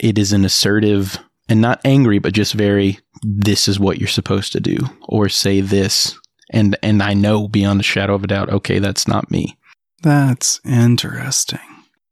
it 0.00 0.18
is 0.18 0.32
an 0.32 0.44
assertive 0.44 1.18
and 1.48 1.60
not 1.60 1.80
angry, 1.84 2.18
but 2.18 2.32
just 2.32 2.54
very, 2.54 2.98
this 3.22 3.68
is 3.68 3.78
what 3.78 3.98
you're 3.98 4.08
supposed 4.08 4.52
to 4.52 4.60
do, 4.60 4.78
or 5.02 5.28
say 5.28 5.60
this. 5.60 6.18
And, 6.50 6.76
and 6.82 7.02
I 7.02 7.14
know 7.14 7.48
beyond 7.48 7.80
a 7.80 7.84
shadow 7.84 8.14
of 8.14 8.24
a 8.24 8.26
doubt, 8.26 8.50
okay, 8.50 8.78
that's 8.78 9.08
not 9.08 9.30
me. 9.30 9.56
That's 10.02 10.60
interesting. 10.64 11.60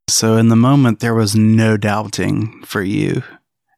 So 0.08 0.36
in 0.36 0.48
the 0.48 0.56
moment, 0.56 1.00
there 1.00 1.14
was 1.14 1.36
no 1.36 1.76
doubting 1.76 2.62
for 2.64 2.82
you. 2.82 3.22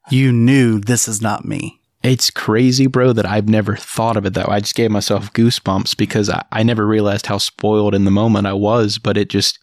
You 0.09 0.31
knew 0.31 0.79
this 0.79 1.07
is 1.07 1.21
not 1.21 1.45
me. 1.45 1.79
It's 2.03 2.29
crazy, 2.29 2.87
bro, 2.87 3.13
that 3.13 3.25
I've 3.25 3.47
never 3.47 3.77
thought 3.77 4.17
of 4.17 4.25
it 4.25 4.33
that 4.33 4.49
way. 4.49 4.57
I 4.57 4.59
just 4.59 4.75
gave 4.75 4.91
myself 4.91 5.31
goosebumps 5.33 5.95
because 5.95 6.29
I, 6.29 6.43
I 6.51 6.61
never 6.63 6.85
realized 6.85 7.27
how 7.27 7.37
spoiled 7.37 7.95
in 7.95 8.03
the 8.03 8.11
moment 8.11 8.45
I 8.45 8.53
was, 8.53 8.97
but 8.97 9.17
it 9.17 9.29
just, 9.29 9.57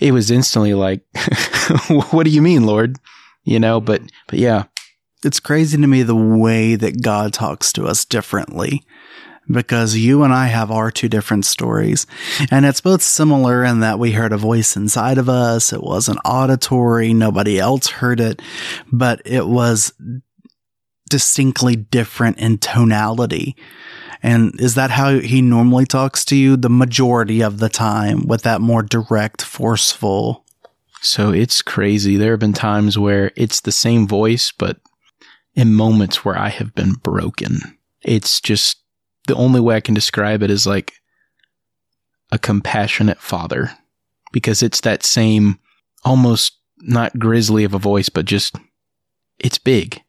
it 0.00 0.12
was 0.12 0.30
instantly 0.30 0.72
like, 0.72 1.02
what 1.88 2.24
do 2.24 2.30
you 2.30 2.40
mean, 2.40 2.64
Lord? 2.64 2.96
You 3.44 3.60
know, 3.60 3.80
but, 3.80 4.00
but 4.28 4.38
yeah. 4.38 4.64
It's 5.24 5.38
crazy 5.38 5.76
to 5.76 5.86
me 5.86 6.02
the 6.02 6.16
way 6.16 6.74
that 6.74 7.02
God 7.02 7.32
talks 7.32 7.72
to 7.74 7.84
us 7.84 8.04
differently. 8.04 8.82
because 9.50 9.96
you 9.96 10.22
and 10.22 10.32
I 10.32 10.46
have 10.46 10.70
our 10.70 10.90
two 10.90 11.08
different 11.08 11.44
stories. 11.44 12.06
And 12.50 12.64
it's 12.64 12.80
both 12.80 13.02
similar 13.02 13.64
in 13.64 13.80
that 13.80 13.98
we 13.98 14.12
heard 14.12 14.32
a 14.32 14.36
voice 14.36 14.76
inside 14.76 15.18
of 15.18 15.28
us. 15.28 15.72
It 15.72 15.82
wasn't 15.82 16.20
auditory. 16.24 17.12
Nobody 17.12 17.58
else 17.58 17.88
heard 17.88 18.20
it, 18.20 18.40
but 18.90 19.20
it 19.24 19.46
was 19.46 19.92
distinctly 21.12 21.76
different 21.76 22.38
in 22.38 22.56
tonality. 22.56 23.54
And 24.22 24.58
is 24.58 24.76
that 24.76 24.90
how 24.90 25.18
he 25.18 25.42
normally 25.42 25.84
talks 25.84 26.24
to 26.26 26.36
you 26.36 26.56
the 26.56 26.70
majority 26.70 27.42
of 27.42 27.58
the 27.58 27.68
time 27.68 28.26
with 28.26 28.42
that 28.44 28.62
more 28.62 28.82
direct, 28.82 29.42
forceful? 29.42 30.46
So 31.02 31.30
it's 31.30 31.60
crazy. 31.60 32.16
There 32.16 32.30
have 32.30 32.40
been 32.40 32.54
times 32.54 32.98
where 32.98 33.30
it's 33.36 33.60
the 33.60 33.72
same 33.72 34.08
voice, 34.08 34.52
but 34.56 34.78
in 35.54 35.74
moments 35.74 36.24
where 36.24 36.38
I 36.38 36.48
have 36.48 36.74
been 36.74 36.92
broken. 36.92 37.58
It's 38.00 38.40
just 38.40 38.78
the 39.26 39.34
only 39.34 39.60
way 39.60 39.76
I 39.76 39.80
can 39.80 39.94
describe 39.94 40.42
it 40.42 40.50
is 40.50 40.66
like 40.66 40.94
a 42.30 42.38
compassionate 42.38 43.20
father 43.20 43.70
because 44.32 44.62
it's 44.62 44.80
that 44.80 45.02
same 45.02 45.58
almost 46.04 46.56
not 46.78 47.18
grisly 47.18 47.64
of 47.64 47.74
a 47.74 47.78
voice, 47.78 48.08
but 48.08 48.24
just 48.24 48.56
it's 49.38 49.58
big. 49.58 50.00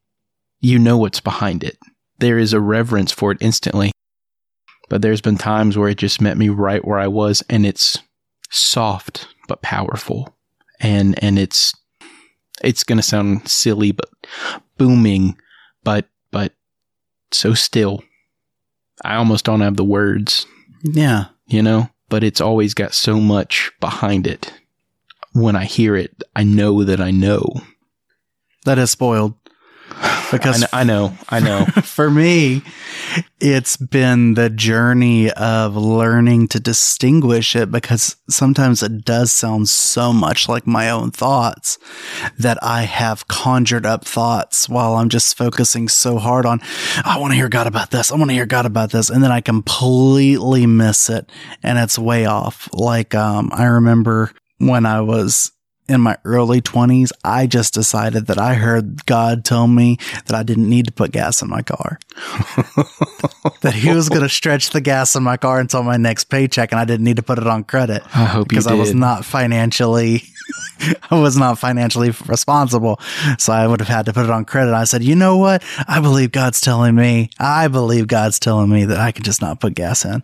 You 0.64 0.80
know 0.80 0.98
what's 0.98 1.20
behind 1.20 1.62
it. 1.62 1.78
There 2.20 2.40
is 2.40 2.54
a 2.54 2.60
reverence 2.62 3.12
for 3.12 3.34
it 3.34 3.38
instantly. 3.42 3.92
But 4.88 5.02
there's 5.02 5.20
been 5.20 5.38
times 5.38 5.78
where 5.78 5.90
it 5.90 5.98
just 5.98 6.22
met 6.22 6.38
me 6.38 6.48
right 6.48 6.84
where 6.86 7.00
I 7.00 7.08
was 7.08 7.44
and 7.50 7.66
it's 7.66 8.00
soft 8.50 9.28
but 9.50 9.62
powerful. 9.62 10.38
And 10.80 11.22
and 11.22 11.38
it's 11.38 11.74
it's 12.64 12.86
going 12.86 12.98
to 12.98 13.04
sound 13.04 13.50
silly 13.50 13.92
but 13.92 14.10
booming 14.78 15.38
but 15.84 16.08
but 16.32 16.54
so 17.32 17.54
still 17.54 18.02
I 19.04 19.16
almost 19.16 19.44
don't 19.44 19.62
have 19.62 19.76
the 19.76 19.84
words. 19.84 20.46
Yeah. 20.82 21.26
You 21.46 21.62
know, 21.62 21.90
but 22.08 22.24
it's 22.24 22.40
always 22.40 22.74
got 22.74 22.94
so 22.94 23.20
much 23.20 23.70
behind 23.82 24.28
it. 24.28 24.54
When 25.34 25.58
I 25.58 25.66
hear 25.66 25.98
it, 25.98 26.24
I 26.38 26.44
know 26.44 26.86
that 26.86 27.02
I 27.02 27.12
know. 27.12 27.44
That 28.64 28.78
is 28.78 28.92
spoiled. 28.92 29.34
Because 30.32 30.66
I 30.74 30.84
know, 30.84 31.14
I 31.30 31.40
know. 31.40 31.66
I 31.66 31.66
know. 31.76 31.82
for 31.84 32.10
me, 32.10 32.62
it's 33.40 33.78
been 33.78 34.34
the 34.34 34.50
journey 34.50 35.30
of 35.32 35.76
learning 35.76 36.48
to 36.50 36.60
distinguish 36.60 37.56
it 37.56 37.72
because 37.72 38.16
sometimes 38.30 38.82
it 38.82 39.06
does 39.06 39.32
sound 39.32 39.70
so 39.70 40.12
much 40.12 40.50
like 40.50 40.66
my 40.66 40.90
own 40.90 41.12
thoughts 41.12 41.78
that 42.38 42.58
I 42.62 42.84
have 42.84 43.28
conjured 43.28 43.86
up 43.86 44.06
thoughts 44.06 44.68
while 44.68 44.96
I'm 44.96 45.10
just 45.10 45.38
focusing 45.38 45.88
so 45.88 46.18
hard 46.18 46.46
on, 46.46 46.62
I 47.04 47.20
want 47.20 47.32
to 47.32 47.38
hear 47.38 47.50
God 47.50 47.68
about 47.68 47.92
this. 47.92 48.12
I 48.12 48.16
want 48.16 48.30
to 48.30 48.36
hear 48.36 48.46
God 48.46 48.66
about 48.66 48.92
this. 48.92 49.10
And 49.10 49.24
then 49.24 49.32
I 49.32 49.42
completely 49.42 50.66
miss 50.66 51.10
it 51.10 51.30
and 51.62 51.78
it's 51.78 52.00
way 52.00 52.26
off. 52.26 52.70
Like, 52.74 53.14
um, 53.14 53.50
I 53.54 53.66
remember 53.66 54.32
when 54.58 54.86
I 54.86 55.02
was 55.02 55.52
in 55.88 56.02
my 56.02 56.18
early 56.24 56.62
20s, 56.62 57.12
I 57.24 57.48
just 57.48 57.74
decided 57.74 58.28
that 58.28 58.40
I 58.40 58.54
heard 58.56 59.06
God 59.06 59.44
tell 59.44 59.68
me 59.68 59.98
that 60.26 60.34
I 60.34 60.44
didn't 60.44 60.70
need 60.70 60.86
to 60.88 60.94
put 60.94 61.12
gas 61.12 61.42
in 61.42 61.50
my 61.50 61.62
car. 61.62 62.00
that 63.62 63.74
he 63.74 63.92
was 63.94 64.10
going 64.10 64.22
to 64.22 64.30
stretch 64.30 64.70
the 64.70 64.82
gas 64.82 65.16
in 65.16 65.24
my 65.24 65.38
car 65.38 65.60
until 65.60 65.84
my 65.84 65.98
next 65.98 66.26
paycheck 66.26 66.72
and 66.72 66.80
I 66.80 66.86
didn't 66.86 67.04
need 67.04 67.18
to 67.18 67.24
put 67.24 67.38
it 67.38 67.48
on 67.48 67.64
credit. 67.64 68.04
I 68.16 68.26
hope 68.26 68.48
because 68.48 68.68
I 68.68 68.74
was 68.74 68.94
not 68.94 69.26
financially 69.26 70.24
I 71.12 71.20
was 71.20 71.38
not 71.38 71.60
financially 71.60 72.12
responsible. 72.28 73.00
So 73.38 73.54
I 73.54 73.68
would 73.68 73.80
have 73.80 73.90
had 73.90 74.06
to 74.08 74.14
put 74.14 74.26
it 74.26 74.32
on 74.32 74.46
credit. 74.46 74.74
I 74.74 74.84
said, 74.84 75.04
"You 75.04 75.16
know 75.16 75.38
what? 75.38 75.64
I 75.88 76.00
believe 76.00 76.32
God's 76.32 76.62
telling 76.62 76.96
me. 76.96 77.30
I 77.40 77.68
believe 77.68 78.08
God's 78.08 78.40
telling 78.40 78.70
me 78.70 78.86
that 78.86 79.00
I 79.00 79.12
can 79.12 79.24
just 79.24 79.42
not 79.42 79.60
put 79.60 79.76
gas 79.76 80.06
in." 80.06 80.24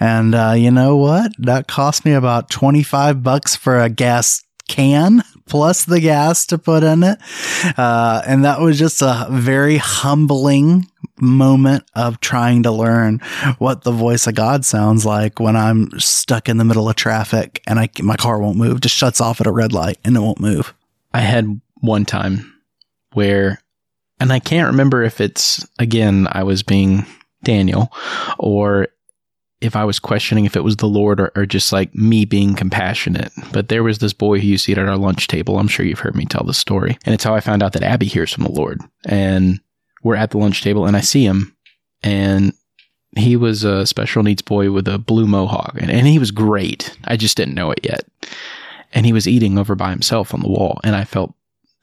And 0.00 0.34
uh, 0.34 0.54
you 0.56 0.70
know 0.70 0.96
what? 0.96 1.32
That 1.38 1.68
cost 1.68 2.04
me 2.04 2.12
about 2.12 2.50
25 2.50 3.22
bucks 3.22 3.56
for 3.56 3.80
a 3.80 3.88
gas 3.88 4.42
can 4.68 5.22
plus 5.46 5.84
the 5.84 6.00
gas 6.00 6.46
to 6.46 6.58
put 6.58 6.82
in 6.82 7.02
it. 7.02 7.18
Uh, 7.76 8.22
and 8.26 8.44
that 8.44 8.60
was 8.60 8.78
just 8.78 9.02
a 9.02 9.26
very 9.30 9.76
humbling 9.76 10.86
moment 11.20 11.84
of 11.94 12.20
trying 12.20 12.62
to 12.62 12.70
learn 12.70 13.18
what 13.58 13.82
the 13.82 13.92
voice 13.92 14.26
of 14.26 14.34
God 14.34 14.64
sounds 14.64 15.04
like 15.04 15.38
when 15.38 15.56
I'm 15.56 15.90
stuck 16.00 16.48
in 16.48 16.56
the 16.56 16.64
middle 16.64 16.88
of 16.88 16.96
traffic 16.96 17.62
and 17.66 17.78
I, 17.78 17.88
my 18.00 18.16
car 18.16 18.38
won't 18.38 18.58
move, 18.58 18.80
just 18.80 18.96
shuts 18.96 19.20
off 19.20 19.40
at 19.40 19.46
a 19.46 19.52
red 19.52 19.72
light 19.72 19.98
and 20.04 20.16
it 20.16 20.20
won't 20.20 20.40
move. 20.40 20.74
I 21.12 21.20
had 21.20 21.60
one 21.80 22.04
time 22.04 22.52
where, 23.12 23.60
and 24.18 24.32
I 24.32 24.40
can't 24.40 24.68
remember 24.68 25.02
if 25.02 25.20
it's, 25.20 25.66
again, 25.78 26.26
I 26.30 26.42
was 26.42 26.62
being 26.62 27.06
Daniel 27.42 27.92
or 28.38 28.88
if 29.64 29.74
I 29.74 29.84
was 29.84 29.98
questioning 29.98 30.44
if 30.44 30.56
it 30.56 30.64
was 30.64 30.76
the 30.76 30.86
Lord 30.86 31.18
or, 31.20 31.32
or, 31.34 31.46
just 31.46 31.72
like 31.72 31.94
me 31.94 32.24
being 32.24 32.54
compassionate. 32.54 33.32
But 33.50 33.68
there 33.68 33.82
was 33.82 33.98
this 33.98 34.12
boy 34.12 34.38
who 34.38 34.46
used 34.46 34.66
to 34.66 34.72
eat 34.72 34.78
at 34.78 34.88
our 34.88 34.98
lunch 34.98 35.26
table. 35.26 35.58
I'm 35.58 35.68
sure 35.68 35.86
you've 35.86 36.00
heard 36.00 36.14
me 36.14 36.26
tell 36.26 36.44
the 36.44 36.52
story. 36.52 36.98
And 37.04 37.14
it's 37.14 37.24
how 37.24 37.34
I 37.34 37.40
found 37.40 37.62
out 37.62 37.72
that 37.72 37.82
Abby 37.82 38.06
hears 38.06 38.32
from 38.32 38.44
the 38.44 38.52
Lord. 38.52 38.80
And 39.06 39.60
we're 40.02 40.16
at 40.16 40.30
the 40.30 40.38
lunch 40.38 40.62
table 40.62 40.86
and 40.86 40.96
I 40.96 41.00
see 41.00 41.24
him 41.24 41.56
and 42.02 42.52
he 43.16 43.36
was 43.36 43.64
a 43.64 43.86
special 43.86 44.22
needs 44.22 44.42
boy 44.42 44.70
with 44.70 44.86
a 44.86 44.98
blue 44.98 45.26
mohawk 45.26 45.74
and, 45.78 45.90
and 45.90 46.06
he 46.06 46.18
was 46.18 46.30
great. 46.30 46.96
I 47.04 47.16
just 47.16 47.36
didn't 47.36 47.54
know 47.54 47.70
it 47.70 47.80
yet. 47.82 48.04
And 48.92 49.06
he 49.06 49.12
was 49.12 49.26
eating 49.26 49.58
over 49.58 49.74
by 49.74 49.90
himself 49.90 50.34
on 50.34 50.40
the 50.40 50.48
wall 50.48 50.78
and 50.84 50.94
I 50.94 51.04
felt 51.04 51.34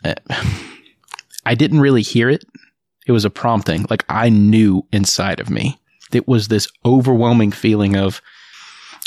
uh, 0.06 0.14
I 1.46 1.56
didn't 1.56 1.82
really 1.82 2.04
hear 2.04 2.30
it. 2.30 2.46
It 3.08 3.12
was 3.12 3.26
a 3.26 3.32
prompting. 3.32 3.88
Like 3.90 4.06
I 4.08 4.30
knew 4.30 4.86
inside 4.94 5.40
of 5.40 5.50
me. 5.50 5.80
It 6.16 6.28
was 6.28 6.48
this 6.48 6.68
overwhelming 6.86 7.52
feeling 7.52 7.96
of 7.96 8.22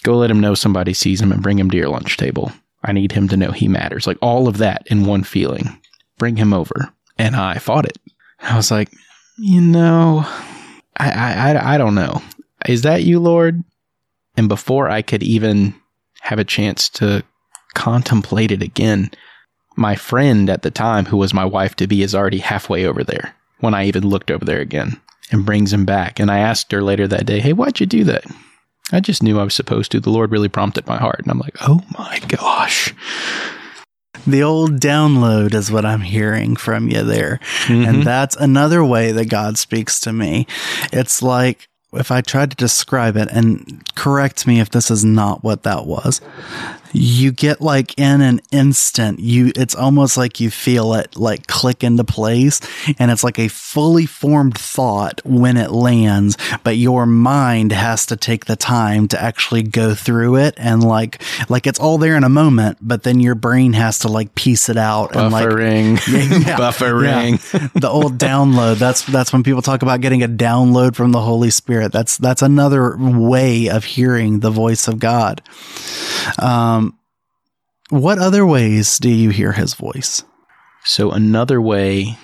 go 0.03 0.17
let 0.17 0.31
him 0.31 0.41
know 0.41 0.55
somebody 0.55 0.95
sees 0.95 1.21
him 1.21 1.33
and 1.33 1.43
bring 1.43 1.59
him 1.59 1.71
to 1.71 1.77
your 1.77 1.89
lunch 1.89 2.17
table. 2.17 2.53
I 2.85 2.93
need 2.93 3.13
him 3.13 3.29
to 3.29 3.37
know 3.37 3.51
he 3.51 3.69
matters. 3.69 4.07
Like 4.07 4.19
all 4.21 4.47
of 4.47 4.59
that 4.59 4.87
in 4.87 5.07
one 5.07 5.25
feeling. 5.25 5.81
Bring 6.19 6.37
him 6.37 6.53
over. 6.53 6.93
And 7.19 7.35
I 7.35 7.59
fought 7.59 7.87
it. 7.87 7.99
I 8.41 8.57
was 8.57 8.71
like, 8.71 8.91
you 9.39 9.61
know, 9.61 10.25
I, 10.99 11.11
I, 11.11 11.75
I 11.75 11.79
don't 11.79 11.95
know. 11.95 12.23
Is 12.69 12.83
that 12.83 13.05
you, 13.05 13.19
Lord? 13.19 13.65
And 14.37 14.49
before 14.49 14.89
I 14.89 15.03
could 15.03 15.23
even 15.23 15.75
have 16.21 16.39
a 16.39 16.45
chance 16.45 16.89
to 16.91 17.25
contemplate 17.75 18.53
it 18.53 18.63
again, 18.63 19.11
my 19.77 19.97
friend 19.97 20.51
at 20.51 20.63
the 20.63 20.71
time, 20.71 21.07
who 21.07 21.17
was 21.17 21.35
my 21.35 21.45
wife 21.45 21.75
to 21.77 21.87
be, 21.87 22.03
is 22.03 22.15
already 22.15 22.39
halfway 22.39 22.85
over 22.85 23.03
there 23.03 23.35
when 23.61 23.75
I 23.75 23.87
even 23.87 24.09
looked 24.09 24.31
over 24.31 24.45
there 24.45 24.61
again 24.61 25.01
and 25.35 25.45
brings 25.45 25.73
him 25.73 25.85
back. 25.85 26.19
And 26.19 26.31
I 26.31 26.39
asked 26.39 26.73
her 26.73 26.83
later 26.83 27.07
that 27.09 27.27
day, 27.27 27.41
Hey, 27.41 27.53
why'd 27.53 27.81
you 27.81 27.87
do 27.87 28.05
that? 28.05 28.25
I 28.93 29.01
just 29.01 29.23
knew 29.23 29.39
I 29.39 29.45
was 29.45 29.55
supposed 29.55 29.93
to. 29.93 30.01
The 30.01 30.11
Lord 30.11 30.31
really 30.31 30.49
prompted 30.49 30.87
my 30.87 30.97
heart. 30.97 31.21
And 31.21 31.31
I'm 31.31 31.39
like, 31.39 31.57
Oh 31.61 31.83
my 31.99 32.21
gosh. 32.29 32.95
The 34.27 34.43
old 34.43 34.81
download 34.81 35.53
is 35.53 35.71
what 35.71 35.85
I'm 35.85 36.01
hearing 36.01 36.57
from 36.57 36.89
you 36.89 37.03
there. 37.03 37.41
Mm-hmm. 37.65 37.89
And 37.89 38.03
that's 38.05 38.37
another 38.37 38.83
way 38.83 39.13
that 39.13 39.29
God 39.29 39.59
speaks 39.59 40.01
to 40.01 40.13
me. 40.13 40.47
It's 40.93 41.23
like, 41.23 41.69
if 41.93 42.11
I 42.11 42.23
tried 42.23 42.51
to 42.51 42.57
describe 42.57 43.17
it 43.17 43.29
and 43.31 43.83
correct 43.95 44.47
me 44.47 44.61
if 44.61 44.71
this 44.71 44.91
is 44.91 45.05
not 45.05 45.45
what 45.45 45.63
that 45.65 45.87
was, 45.87 46.21
you 46.95 47.33
get 47.33 47.61
like 47.61 47.99
in 47.99 48.21
an 48.21 48.41
instant 48.51 49.21
you 49.21 49.53
it's 49.57 49.75
almost 49.75 50.17
like 50.17 50.41
you 50.41 50.51
feel 50.51 50.95
it 50.95 51.17
like 51.17 51.47
click 51.47 51.83
into 51.85 52.05
place 52.05 52.61
and 52.99 53.11
it's 53.11 53.25
like 53.25 53.39
a 53.39 53.49
fully 53.49 54.07
formed 54.07 54.57
thought 54.57 55.21
when 55.25 55.57
it 55.57 55.71
lands 55.71 56.37
but 56.63 56.77
your 56.77 57.05
mind 57.05 57.73
has 57.73 58.07
to 58.07 58.17
take 58.17 58.47
the 58.47 58.57
time 58.57 59.09
to 59.09 59.21
actually 59.21 59.63
go 59.63 59.95
through 59.95 60.37
it 60.37 60.55
and 60.57 60.83
like 60.83 61.23
like 61.49 61.67
it's 61.67 61.81
all 61.81 61.99
there 61.99 62.17
in 62.17 62.25
a 62.25 62.29
moment 62.29 62.79
but 62.81 63.03
then 63.03 63.21
your 63.21 63.35
brain 63.35 63.73
has 63.73 63.99
to 63.99 64.09
like 64.09 64.35
piece 64.35 64.69
it 64.69 64.77
out 64.77 65.13
buffering 65.13 65.99
and 66.07 66.31
like 66.31 66.47
yeah, 66.47 66.57
buffering. 66.59 67.53
Yeah. 67.53 67.69
the 67.75 67.89
old 67.89 68.19
download 68.19 68.77
that's 68.77 69.03
that's 69.05 69.33
when 69.33 69.43
people 69.43 69.63
talk 69.63 69.83
about 69.83 70.01
getting 70.01 70.23
a 70.23 70.29
download 70.29 70.95
from 70.95 71.13
the 71.13 71.21
holy 71.21 71.51
spirit. 71.51 71.93
That's 71.93 72.17
that's 72.19 72.43
another 72.43 72.97
way 72.97 73.69
of 73.69 73.85
hearing 73.85 74.41
the 74.41 74.51
voice 74.51 74.89
of 74.89 74.99
god. 74.99 75.43
Um 76.39 76.84
what 77.95 78.19
other 78.19 78.45
ways 78.45 78.99
do 78.99 79.09
you 79.09 79.31
hear 79.31 79.53
his 79.53 79.75
voice? 79.75 80.25
So, 80.85 81.13
another 81.13 81.61
way 81.61 82.19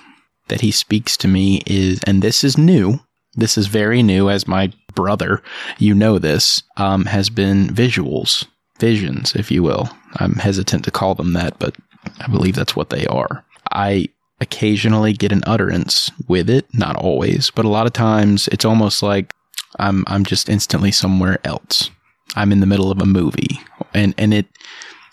that 0.49 0.59
he 0.59 0.69
speaks 0.69 1.15
to 1.17 1.29
me 1.29 1.61
is, 1.65 2.01
and 2.05 2.21
this 2.21 2.43
is 2.43 2.57
new, 2.57 2.99
this 3.35 3.57
is 3.57 3.67
very 3.67 4.03
new 4.03 4.29
as 4.29 4.49
my 4.49 4.73
brother, 4.93 5.41
you 5.77 5.95
know 5.95 6.19
this, 6.19 6.61
um, 6.75 7.05
has 7.05 7.29
been 7.29 7.69
visuals, 7.69 8.45
visions, 8.79 9.33
if 9.33 9.49
you 9.49 9.63
will. 9.63 9.89
I'm 10.17 10.33
hesitant 10.33 10.83
to 10.85 10.91
call 10.91 11.15
them 11.15 11.31
that, 11.33 11.57
but 11.57 11.77
I 12.19 12.27
believe 12.27 12.55
that's 12.55 12.75
what 12.75 12.89
they 12.89 13.05
are. 13.05 13.45
I 13.71 14.09
occasionally 14.41 15.13
get 15.13 15.31
an 15.31 15.43
utterance 15.47 16.11
with 16.27 16.49
it, 16.49 16.65
not 16.73 16.97
always, 16.97 17.49
but 17.49 17.63
a 17.63 17.69
lot 17.69 17.85
of 17.85 17.93
times 17.93 18.49
it's 18.49 18.65
almost 18.65 19.01
like 19.01 19.31
I'm 19.79 20.03
I'm 20.07 20.25
just 20.25 20.49
instantly 20.49 20.91
somewhere 20.91 21.39
else. 21.45 21.89
I'm 22.35 22.51
in 22.51 22.59
the 22.59 22.65
middle 22.65 22.91
of 22.91 23.01
a 23.01 23.05
movie 23.05 23.61
and 23.93 24.13
and 24.17 24.33
it 24.33 24.47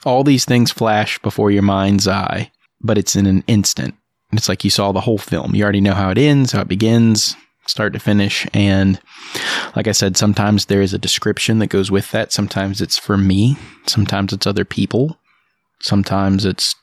all 0.04 0.24
these 0.24 0.44
things 0.44 0.70
flash 0.70 1.18
before 1.20 1.50
your 1.50 1.62
mind's 1.62 2.06
eye, 2.06 2.50
but 2.80 2.98
it's 2.98 3.16
in 3.16 3.26
an 3.26 3.44
instant. 3.46 3.94
It's 4.32 4.48
like 4.48 4.64
you 4.64 4.70
saw 4.70 4.92
the 4.92 5.00
whole 5.00 5.18
film. 5.18 5.54
You 5.54 5.64
already 5.64 5.80
know 5.80 5.94
how 5.94 6.10
it 6.10 6.18
ends, 6.18 6.52
how 6.52 6.60
it 6.60 6.68
begins. 6.68 7.36
start 7.66 7.92
to 7.92 7.98
finish. 7.98 8.46
And 8.54 8.98
like 9.76 9.86
I 9.88 9.92
said, 9.92 10.16
sometimes 10.16 10.66
there 10.66 10.80
is 10.80 10.94
a 10.94 10.98
description 10.98 11.58
that 11.58 11.66
goes 11.66 11.90
with 11.90 12.10
that. 12.12 12.32
Sometimes 12.32 12.80
it's 12.80 12.96
for 12.96 13.18
me. 13.18 13.58
Sometimes 13.86 14.32
it's 14.32 14.46
other 14.46 14.64
people. 14.64 15.18
Sometimes 15.80 16.46
it's 16.46 16.74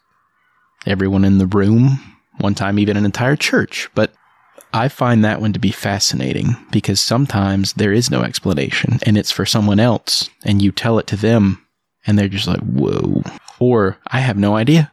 everyone 0.85 1.25
in 1.25 1.39
the 1.39 1.47
room. 1.47 1.99
One 2.39 2.53
time, 2.53 2.77
even 2.77 2.97
an 2.97 3.05
entire 3.05 3.35
church. 3.35 3.89
But 3.95 4.13
I 4.73 4.89
find 4.89 5.23
that 5.23 5.41
one 5.41 5.53
to 5.53 5.59
be 5.59 5.71
fascinating 5.71 6.55
because 6.71 6.99
sometimes 6.99 7.73
there 7.73 7.93
is 7.93 8.11
no 8.11 8.21
explanation 8.21 8.99
and 9.03 9.17
it's 9.17 9.31
for 9.31 9.45
someone 9.45 9.79
else 9.79 10.29
and 10.43 10.61
you 10.61 10.71
tell 10.71 10.99
it 10.99 11.07
to 11.07 11.15
them 11.15 11.64
and 12.05 12.17
they're 12.17 12.27
just 12.27 12.47
like, 12.47 12.59
whoa. 12.59 13.21
Or 13.59 13.97
I 14.07 14.19
have 14.19 14.37
no 14.37 14.55
idea. 14.55 14.91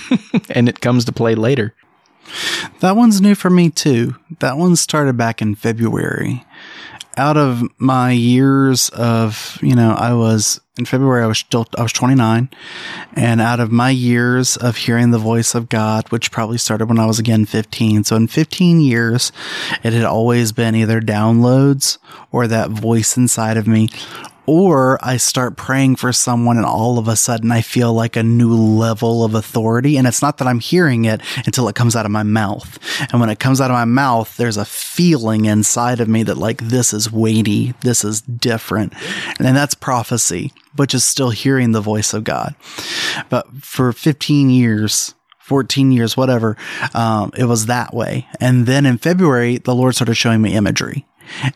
and 0.50 0.68
it 0.68 0.80
comes 0.80 1.04
to 1.06 1.12
play 1.12 1.34
later. 1.34 1.74
That 2.80 2.96
one's 2.96 3.20
new 3.20 3.34
for 3.34 3.50
me 3.50 3.70
too. 3.70 4.16
That 4.40 4.56
one 4.56 4.76
started 4.76 5.16
back 5.16 5.42
in 5.42 5.54
February. 5.54 6.44
Out 7.16 7.36
of 7.36 7.62
my 7.78 8.12
years 8.12 8.88
of, 8.90 9.58
you 9.60 9.74
know, 9.74 9.92
I 9.92 10.14
was 10.14 10.60
in 10.78 10.86
February, 10.86 11.22
I 11.22 11.26
was 11.26 11.38
still, 11.38 11.66
I 11.76 11.82
was 11.82 11.92
29. 11.92 12.48
And 13.14 13.40
out 13.40 13.60
of 13.60 13.70
my 13.70 13.90
years 13.90 14.56
of 14.56 14.78
hearing 14.78 15.10
the 15.10 15.18
voice 15.18 15.54
of 15.54 15.68
God, 15.68 16.10
which 16.10 16.30
probably 16.30 16.56
started 16.56 16.88
when 16.88 16.98
I 16.98 17.04
was 17.04 17.18
again 17.18 17.44
15. 17.44 18.04
So 18.04 18.16
in 18.16 18.28
15 18.28 18.80
years, 18.80 19.30
it 19.84 19.92
had 19.92 20.04
always 20.04 20.52
been 20.52 20.74
either 20.74 21.02
downloads 21.02 21.98
or 22.30 22.46
that 22.46 22.70
voice 22.70 23.18
inside 23.18 23.58
of 23.58 23.66
me 23.66 23.90
or 24.46 24.98
I 25.02 25.16
start 25.16 25.56
praying 25.56 25.96
for 25.96 26.12
someone 26.12 26.56
and 26.56 26.66
all 26.66 26.98
of 26.98 27.08
a 27.08 27.16
sudden 27.16 27.52
I 27.52 27.60
feel 27.60 27.92
like 27.92 28.16
a 28.16 28.22
new 28.22 28.54
level 28.54 29.24
of 29.24 29.34
authority. 29.34 29.96
And 29.96 30.06
it's 30.06 30.22
not 30.22 30.38
that 30.38 30.48
I'm 30.48 30.60
hearing 30.60 31.04
it 31.04 31.20
until 31.46 31.68
it 31.68 31.74
comes 31.74 31.94
out 31.96 32.06
of 32.06 32.12
my 32.12 32.22
mouth. 32.22 32.78
And 33.12 33.20
when 33.20 33.30
it 33.30 33.38
comes 33.38 33.60
out 33.60 33.70
of 33.70 33.74
my 33.74 33.84
mouth, 33.84 34.36
there's 34.36 34.56
a 34.56 34.64
feeling 34.64 35.44
inside 35.44 36.00
of 36.00 36.08
me 36.08 36.22
that 36.24 36.38
like, 36.38 36.58
this 36.58 36.92
is 36.92 37.12
weighty. 37.12 37.74
This 37.82 38.04
is 38.04 38.20
different. 38.20 38.94
And 39.38 39.56
that's 39.56 39.74
prophecy, 39.74 40.52
which 40.76 40.94
is 40.94 41.04
still 41.04 41.30
hearing 41.30 41.72
the 41.72 41.80
voice 41.80 42.12
of 42.12 42.24
God. 42.24 42.54
But 43.28 43.46
for 43.62 43.92
15 43.92 44.50
years, 44.50 45.14
14 45.40 45.92
years, 45.92 46.16
whatever, 46.16 46.56
um, 46.94 47.32
it 47.36 47.44
was 47.44 47.66
that 47.66 47.92
way. 47.92 48.26
And 48.40 48.66
then 48.66 48.86
in 48.86 48.98
February, 48.98 49.58
the 49.58 49.74
Lord 49.74 49.94
started 49.94 50.14
showing 50.14 50.40
me 50.40 50.54
imagery. 50.54 51.06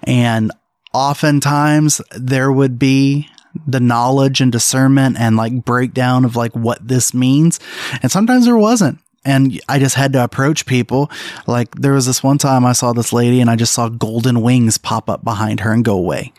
And 0.02 0.52
oftentimes 0.96 2.00
there 2.16 2.50
would 2.50 2.78
be 2.78 3.28
the 3.66 3.80
knowledge 3.80 4.40
and 4.40 4.50
discernment 4.50 5.16
and 5.18 5.36
like 5.36 5.62
breakdown 5.62 6.24
of 6.24 6.36
like 6.36 6.56
what 6.56 6.88
this 6.88 7.12
means. 7.12 7.60
And 8.02 8.10
sometimes 8.10 8.46
there 8.46 8.56
wasn't 8.56 8.98
and 9.26 9.60
I 9.68 9.78
just 9.78 9.96
had 9.96 10.12
to 10.14 10.24
approach 10.24 10.64
people. 10.64 11.10
Like 11.46 11.74
there 11.74 11.92
was 11.92 12.06
this 12.06 12.22
one 12.22 12.38
time 12.38 12.64
I 12.64 12.72
saw 12.72 12.92
this 12.92 13.12
lady 13.12 13.40
and 13.40 13.50
I 13.50 13.56
just 13.56 13.74
saw 13.74 13.88
golden 13.88 14.40
wings 14.40 14.78
pop 14.78 15.10
up 15.10 15.24
behind 15.24 15.60
her 15.60 15.72
and 15.72 15.84
go 15.84 15.96
away. 15.96 16.32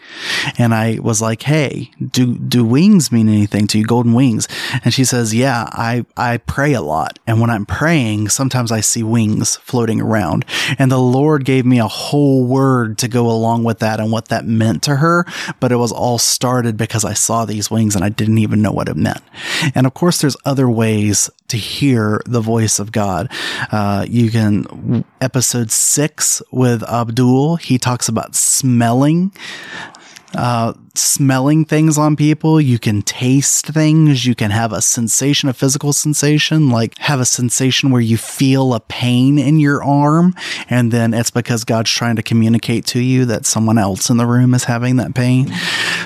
And 0.57 0.73
I 0.73 0.99
was 0.99 1.21
like, 1.21 1.43
Hey, 1.43 1.91
do, 2.11 2.37
do 2.37 2.63
wings 2.63 3.11
mean 3.11 3.27
anything 3.27 3.67
to 3.67 3.77
you? 3.77 3.85
Golden 3.85 4.13
wings. 4.13 4.47
And 4.83 4.93
she 4.93 5.03
says, 5.03 5.35
yeah, 5.35 5.67
I, 5.71 6.05
I 6.15 6.37
pray 6.37 6.73
a 6.73 6.81
lot. 6.81 7.19
And 7.27 7.41
when 7.41 7.49
I'm 7.49 7.65
praying, 7.65 8.29
sometimes 8.29 8.71
I 8.71 8.79
see 8.79 9.03
wings 9.03 9.57
floating 9.57 10.01
around 10.01 10.45
and 10.79 10.91
the 10.91 10.97
Lord 10.97 11.45
gave 11.45 11.65
me 11.65 11.79
a 11.79 11.87
whole 11.87 12.45
word 12.45 12.97
to 12.99 13.07
go 13.07 13.29
along 13.29 13.63
with 13.63 13.79
that 13.79 13.99
and 13.99 14.11
what 14.11 14.29
that 14.29 14.45
meant 14.45 14.83
to 14.83 14.95
her. 14.97 15.25
But 15.59 15.71
it 15.71 15.77
was 15.77 15.91
all 15.91 16.17
started 16.17 16.77
because 16.77 17.03
I 17.03 17.13
saw 17.13 17.45
these 17.45 17.69
wings 17.69 17.95
and 17.95 18.03
I 18.03 18.09
didn't 18.09 18.37
even 18.37 18.61
know 18.61 18.71
what 18.71 18.89
it 18.89 18.95
meant. 18.95 19.21
And 19.75 19.85
of 19.85 19.93
course, 19.93 20.21
there's 20.21 20.37
other 20.45 20.69
ways 20.69 21.29
to 21.49 21.57
hear 21.57 22.21
the 22.25 22.41
voice 22.41 22.79
of 22.79 22.91
God. 22.91 23.31
Uh, 23.71 24.05
you 24.07 24.29
can, 24.31 25.05
episode 25.21 25.71
six 25.71 26.41
with 26.51 26.83
Abdul, 26.83 27.57
he 27.57 27.77
talks 27.77 28.07
about 28.07 28.35
smelling 28.35 29.31
uh, 30.33 30.73
smelling 30.93 31.63
things 31.65 31.97
on 31.97 32.15
people. 32.15 32.59
You 32.59 32.79
can 32.79 33.01
taste 33.01 33.67
things. 33.67 34.25
You 34.25 34.35
can 34.35 34.51
have 34.51 34.73
a 34.73 34.81
sensation, 34.81 35.47
a 35.47 35.53
physical 35.53 35.93
sensation, 35.93 36.69
like 36.69 36.97
have 36.99 37.19
a 37.19 37.25
sensation 37.25 37.91
where 37.91 38.01
you 38.01 38.17
feel 38.17 38.73
a 38.73 38.79
pain 38.79 39.39
in 39.39 39.59
your 39.59 39.83
arm. 39.83 40.35
And 40.69 40.91
then 40.91 41.13
it's 41.13 41.31
because 41.31 41.63
God's 41.63 41.91
trying 41.91 42.17
to 42.17 42.23
communicate 42.23 42.85
to 42.87 42.99
you 42.99 43.25
that 43.25 43.45
someone 43.45 43.77
else 43.77 44.09
in 44.09 44.17
the 44.17 44.25
room 44.25 44.53
is 44.53 44.65
having 44.65 44.97
that 44.97 45.15
pain. 45.15 45.53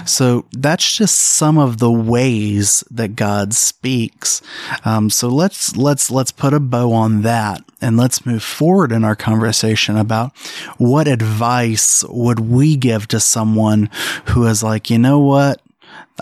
So 0.05 0.45
that's 0.51 0.95
just 0.95 1.17
some 1.17 1.57
of 1.57 1.77
the 1.79 1.91
ways 1.91 2.83
that 2.91 3.15
God 3.15 3.53
speaks. 3.53 4.41
Um, 4.85 5.09
so 5.09 5.27
let's, 5.27 5.75
let's, 5.75 6.11
let's 6.11 6.31
put 6.31 6.53
a 6.53 6.59
bow 6.59 6.91
on 6.91 7.21
that 7.21 7.63
and 7.81 7.97
let's 7.97 8.25
move 8.25 8.43
forward 8.43 8.91
in 8.91 9.03
our 9.03 9.15
conversation 9.15 9.97
about 9.97 10.35
what 10.77 11.07
advice 11.07 12.03
would 12.09 12.39
we 12.39 12.75
give 12.75 13.07
to 13.09 13.19
someone 13.19 13.89
who 14.27 14.45
is 14.45 14.63
like, 14.63 14.89
you 14.89 14.97
know 14.97 15.19
what? 15.19 15.61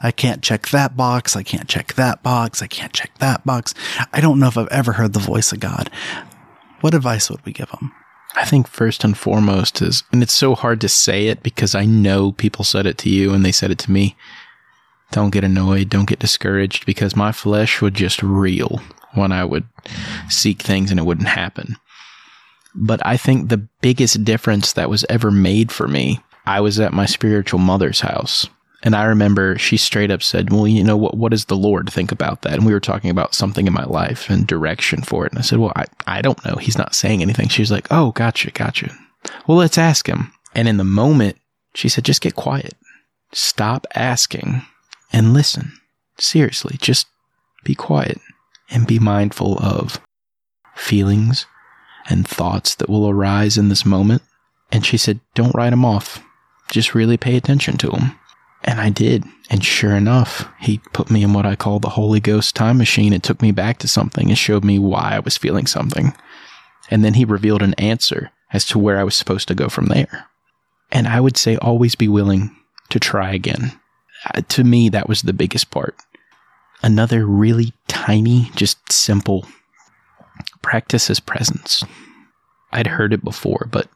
I 0.02 0.12
can't 0.12 0.42
check 0.42 0.70
that 0.70 0.96
box. 0.96 1.36
I 1.36 1.44
can't 1.44 1.68
check 1.68 1.94
that 1.96 2.24
box. 2.24 2.62
I 2.62 2.68
can't 2.68 2.94
check 2.94 3.12
that 3.20 3.46
box. 3.46 3.74
I 4.14 4.22
don't 4.22 4.40
know 4.40 4.48
if 4.48 4.58
I've 4.58 4.68
ever 4.70 4.94
heard 4.94 5.14
the 5.14 5.20
voice 5.20 5.52
of 5.52 5.60
God. 5.60 5.90
What 6.82 6.94
advice 6.94 7.30
would 7.30 7.46
we 7.46 7.52
give 7.52 7.70
them? 7.72 7.92
I 8.36 8.46
think 8.46 8.68
first 8.68 9.04
and 9.04 9.18
foremost 9.18 9.82
is, 9.82 10.04
and 10.12 10.22
it's 10.22 10.34
so 10.34 10.56
hard 10.56 10.82
to 10.82 10.90
say 10.90 11.28
it 11.28 11.44
because 11.44 11.76
I 11.76 11.86
know 11.86 12.32
people 12.32 12.64
said 12.64 12.86
it 12.86 12.98
to 13.00 13.10
you 13.10 13.34
and 13.34 13.44
they 13.44 13.52
said 13.52 13.72
it 13.72 13.80
to 13.80 13.92
me. 13.92 14.16
Don't 15.12 15.32
get 15.32 15.44
annoyed. 15.44 15.90
Don't 15.90 16.08
get 16.08 16.20
discouraged 16.20 16.86
because 16.86 17.16
my 17.16 17.32
flesh 17.32 17.82
would 17.82 17.96
just 17.96 18.22
reel 18.22 18.82
when 19.16 19.32
I 19.32 19.44
would 19.44 19.66
seek 20.30 20.62
things 20.62 20.92
and 20.92 21.00
it 21.00 21.06
wouldn't 21.06 21.30
happen. 21.30 21.78
But 22.76 23.06
I 23.06 23.18
think 23.18 23.50
the 23.50 23.68
biggest 23.82 24.24
difference 24.24 24.74
that 24.74 24.90
was 24.90 25.06
ever 25.10 25.32
made 25.32 25.72
for 25.72 25.88
me, 25.88 26.20
I 26.46 26.62
was 26.62 26.80
at 26.80 26.94
my 26.94 27.08
spiritual 27.08 27.60
mother's 27.60 28.02
house. 28.02 28.48
And 28.82 28.96
I 28.96 29.06
remember 29.06 29.58
she 29.58 29.76
straight 29.76 30.12
up 30.12 30.24
said, 30.24 30.52
Well, 30.52 30.68
you 30.68 30.84
know, 30.84 30.96
what, 30.96 31.18
what 31.18 31.32
does 31.32 31.46
the 31.46 31.58
Lord 31.58 31.92
think 31.92 32.12
about 32.12 32.44
that? 32.44 32.54
And 32.54 32.66
we 32.66 32.74
were 32.74 32.80
talking 32.80 33.10
about 33.10 33.36
something 33.36 33.68
in 33.68 33.74
my 33.74 33.84
life 33.84 34.30
and 34.30 34.48
direction 34.48 35.02
for 35.02 35.26
it. 35.26 35.34
And 35.34 35.40
I 35.40 35.42
said, 35.42 35.60
Well, 35.60 35.74
I, 35.76 35.86
I 36.08 36.22
don't 36.22 36.44
know. 36.46 36.56
He's 36.56 36.78
not 36.78 36.96
saying 36.96 37.22
anything. 37.22 37.50
She's 37.50 37.72
like, 37.72 37.88
Oh, 37.92 38.12
gotcha, 38.12 38.52
gotcha. 38.52 38.96
Well, 39.48 39.58
let's 39.58 39.78
ask 39.78 40.08
him. 40.08 40.32
And 40.56 40.68
in 40.68 40.78
the 40.78 40.84
moment, 40.84 41.38
she 41.76 41.90
said, 41.90 42.06
Just 42.06 42.22
get 42.22 42.36
quiet. 42.36 42.76
Stop 43.34 43.86
asking 43.96 44.62
and 45.12 45.34
listen. 45.34 45.74
Seriously, 46.18 46.78
just 46.80 47.08
be 47.64 47.76
quiet 47.76 48.20
and 48.70 48.88
be 48.88 49.00
mindful 49.00 49.58
of 49.60 50.00
feelings 50.76 51.46
and 52.10 52.28
thoughts 52.28 52.76
that 52.76 52.90
will 52.90 53.10
arise 53.10 53.58
in 53.58 53.70
this 53.70 53.86
moment. 53.86 54.22
And 54.72 54.86
she 54.86 54.98
said, 54.98 55.20
Don't 55.36 55.56
write 55.56 55.72
them 55.72 55.86
off. 55.86 56.24
Just 56.72 56.96
really 56.96 57.18
pay 57.18 57.36
attention 57.36 57.78
to 57.78 57.90
them. 57.90 58.19
And 58.64 58.80
I 58.80 58.90
did. 58.90 59.24
And 59.50 59.64
sure 59.64 59.96
enough, 59.96 60.48
he 60.60 60.80
put 60.94 61.10
me 61.10 61.24
in 61.24 61.34
what 61.34 61.46
I 61.46 61.56
call 61.56 61.80
the 61.80 61.90
Holy 61.90 62.20
Ghost 62.20 62.56
time 62.56 62.78
machine. 62.78 63.14
It 63.14 63.24
took 63.24 63.42
me 63.42 63.52
back 63.52 63.80
to 63.80 63.88
something 63.88 64.30
and 64.30 64.38
showed 64.38 64.64
me 64.64 64.78
why 64.78 65.16
I 65.16 65.20
was 65.20 65.38
feeling 65.38 65.66
something. 65.66 66.14
And 66.92 67.04
then 67.04 67.16
he 67.16 67.26
revealed 67.26 67.62
an 67.62 67.74
answer 67.76 68.32
as 68.52 68.66
to 68.66 68.80
where 68.80 69.00
I 69.00 69.04
was 69.04 69.16
supposed 69.16 69.48
to 69.48 69.56
go 69.56 69.70
from 69.70 69.86
there. 69.88 70.28
And 70.92 71.08
I 71.08 71.20
would 71.20 71.38
say 71.38 71.56
always 71.58 71.96
be 71.96 72.08
willing 72.08 72.56
to 72.90 73.00
try 73.00 73.32
again. 73.32 73.80
Uh, 74.26 74.42
to 74.50 74.64
me, 74.64 74.90
that 74.90 75.08
was 75.08 75.22
the 75.22 75.34
biggest 75.34 75.72
part. 75.72 75.96
Another 76.82 77.26
really 77.26 77.74
tiny, 77.88 78.52
just 78.56 78.92
simple 78.92 79.46
practice 80.62 81.08
his 81.08 81.20
presence. 81.20 81.84
I'd 82.72 82.88
heard 82.88 83.14
it 83.14 83.24
before, 83.24 83.68
but 83.72 83.90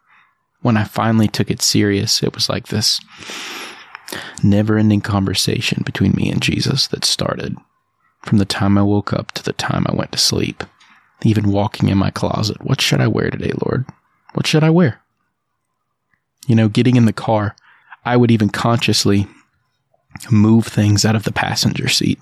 when 0.61 0.77
I 0.77 0.83
finally 0.85 1.27
took 1.27 1.51
it 1.51 1.61
serious, 1.61 2.23
it 2.23 2.33
was 2.33 2.49
like 2.49 2.67
this 2.67 2.99
never 4.41 4.77
ending 4.77 5.01
conversation 5.01 5.83
between 5.85 6.13
me 6.13 6.29
and 6.29 6.41
Jesus 6.41 6.87
that 6.87 7.05
started 7.05 7.57
from 8.21 8.37
the 8.37 8.45
time 8.45 8.77
I 8.77 8.83
woke 8.83 9.13
up 9.13 9.31
to 9.33 9.43
the 9.43 9.53
time 9.53 9.85
I 9.87 9.95
went 9.95 10.11
to 10.13 10.17
sleep. 10.17 10.63
Even 11.23 11.51
walking 11.51 11.89
in 11.89 11.97
my 11.97 12.09
closet. 12.09 12.61
What 12.63 12.81
should 12.81 12.99
I 12.99 13.07
wear 13.07 13.29
today, 13.29 13.51
Lord? 13.65 13.85
What 14.33 14.45
should 14.45 14.63
I 14.63 14.69
wear? 14.69 15.01
You 16.47 16.55
know, 16.55 16.67
getting 16.67 16.97
in 16.97 17.05
the 17.05 17.13
car, 17.13 17.55
I 18.03 18.17
would 18.17 18.31
even 18.31 18.49
consciously 18.49 19.27
move 20.29 20.67
things 20.67 21.05
out 21.05 21.15
of 21.15 21.23
the 21.23 21.31
passenger 21.31 21.87
seat. 21.87 22.19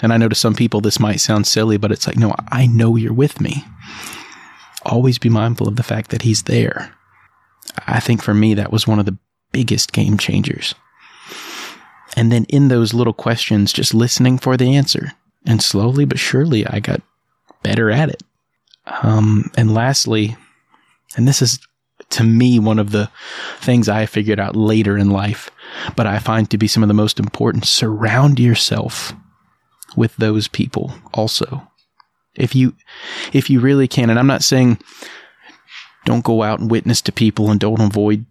And 0.00 0.12
I 0.12 0.16
know 0.16 0.28
to 0.28 0.34
some 0.34 0.54
people 0.54 0.80
this 0.80 1.00
might 1.00 1.20
sound 1.20 1.46
silly, 1.46 1.76
but 1.76 1.90
it's 1.90 2.06
like, 2.06 2.16
no, 2.16 2.34
I 2.50 2.66
know 2.66 2.94
you're 2.94 3.12
with 3.12 3.40
me. 3.40 3.64
Always 4.84 5.18
be 5.18 5.28
mindful 5.28 5.66
of 5.66 5.76
the 5.76 5.82
fact 5.82 6.10
that 6.10 6.22
he's 6.22 6.44
there. 6.44 6.94
I 7.86 7.98
think 7.98 8.22
for 8.22 8.34
me, 8.34 8.54
that 8.54 8.72
was 8.72 8.86
one 8.86 9.00
of 9.00 9.06
the 9.06 9.18
biggest 9.50 9.92
game 9.92 10.16
changers. 10.16 10.74
And 12.18 12.32
then 12.32 12.44
in 12.48 12.66
those 12.66 12.92
little 12.92 13.12
questions, 13.12 13.72
just 13.72 13.94
listening 13.94 14.38
for 14.38 14.56
the 14.56 14.74
answer. 14.74 15.12
And 15.46 15.62
slowly 15.62 16.04
but 16.04 16.18
surely, 16.18 16.66
I 16.66 16.80
got 16.80 17.00
better 17.62 17.90
at 17.92 18.08
it. 18.08 18.22
Um, 19.02 19.50
and 19.56 19.72
lastly, 19.72 20.36
and 21.16 21.28
this 21.28 21.40
is 21.40 21.60
to 22.10 22.24
me 22.24 22.58
one 22.58 22.80
of 22.80 22.90
the 22.90 23.08
things 23.60 23.88
I 23.88 24.06
figured 24.06 24.40
out 24.40 24.56
later 24.56 24.98
in 24.98 25.10
life, 25.10 25.50
but 25.94 26.06
I 26.06 26.18
find 26.18 26.50
to 26.50 26.58
be 26.58 26.66
some 26.66 26.82
of 26.82 26.88
the 26.88 26.94
most 26.94 27.20
important 27.20 27.66
surround 27.66 28.40
yourself 28.40 29.12
with 29.96 30.16
those 30.16 30.48
people 30.48 30.92
also. 31.14 31.70
If 32.34 32.54
you, 32.54 32.74
if 33.32 33.50
you 33.50 33.60
really 33.60 33.86
can, 33.88 34.10
and 34.10 34.18
I'm 34.18 34.26
not 34.26 34.42
saying 34.42 34.78
Don't 36.08 36.24
go 36.24 36.42
out 36.42 36.58
and 36.58 36.70
witness 36.70 37.02
to 37.02 37.12
people 37.12 37.50
and 37.50 37.60
don't 37.60 37.82
avoid 37.82 38.24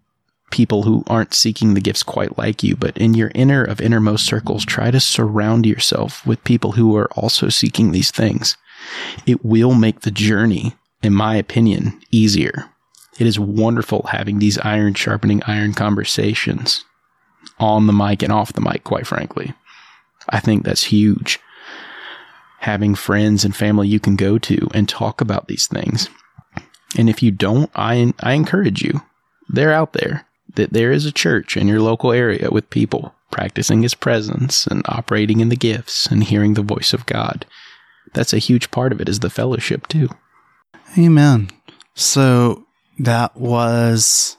people 0.51 0.83
who 0.83 1.03
aren't 1.07 1.33
seeking 1.33 1.73
the 1.73 1.81
gifts 1.81 2.03
quite 2.03 2.37
like 2.37 2.63
you. 2.63 2.75
But 2.75 2.97
in 2.97 3.13
your 3.13 3.31
inner 3.35 3.63
of 3.63 3.81
innermost 3.81 4.25
circles, 4.25 4.65
try 4.65 4.91
to 4.91 4.99
surround 4.99 5.65
yourself 5.65 6.25
with 6.25 6.43
people 6.43 6.73
who 6.73 6.95
are 6.95 7.11
also 7.13 7.49
seeking 7.49 7.91
these 7.91 8.11
things. 8.11 8.57
It 9.25 9.43
will 9.43 9.73
make 9.73 10.01
the 10.01 10.11
journey, 10.11 10.75
in 11.01 11.13
my 11.13 11.35
opinion, 11.35 11.99
easier. 12.11 12.69
It 13.19 13.27
is 13.27 13.39
wonderful 13.39 14.07
having 14.11 14.39
these 14.39 14.59
iron 14.59 14.93
sharpening 14.93 15.41
iron 15.47 15.73
conversations 15.73 16.85
on 17.59 17.87
the 17.87 17.93
mic 17.93 18.21
and 18.21 18.31
off 18.31 18.53
the 18.53 18.61
mic, 18.61 18.83
quite 18.83 19.07
frankly. 19.07 19.53
I 20.29 20.39
think 20.39 20.63
that's 20.63 20.83
huge. 20.85 21.39
Having 22.59 22.95
friends 22.95 23.43
and 23.43 23.55
family 23.55 23.87
you 23.87 23.99
can 23.99 24.15
go 24.15 24.37
to 24.37 24.69
and 24.73 24.87
talk 24.87 25.21
about 25.21 25.47
these 25.47 25.67
things. 25.67 26.09
And 26.97 27.09
if 27.09 27.23
you 27.23 27.31
don't, 27.31 27.71
I, 27.75 28.13
I 28.19 28.33
encourage 28.33 28.81
you. 28.81 29.01
They're 29.49 29.73
out 29.73 29.93
there. 29.93 30.26
That 30.57 30.73
there 30.73 30.91
is 30.91 31.05
a 31.05 31.11
church 31.11 31.55
in 31.55 31.67
your 31.67 31.79
local 31.81 32.11
area 32.11 32.49
with 32.51 32.69
people 32.69 33.13
practicing 33.31 33.83
his 33.83 33.93
presence 33.93 34.65
and 34.67 34.81
operating 34.87 35.39
in 35.39 35.49
the 35.49 35.55
gifts 35.55 36.07
and 36.07 36.23
hearing 36.23 36.53
the 36.55 36.61
voice 36.61 36.93
of 36.93 37.05
God. 37.05 37.45
That's 38.13 38.33
a 38.33 38.39
huge 38.39 38.71
part 38.71 38.91
of 38.91 38.99
it 38.99 39.07
is 39.09 39.19
the 39.19 39.29
fellowship 39.29 39.87
too. 39.87 40.09
Amen. 40.97 41.49
So 41.93 42.65
that 42.99 43.35
was 43.37 44.37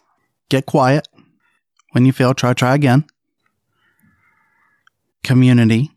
get 0.48 0.66
quiet. 0.66 1.06
When 1.92 2.04
you 2.04 2.12
fail, 2.12 2.34
try, 2.34 2.52
try 2.52 2.74
again. 2.74 3.04
Community, 5.22 5.90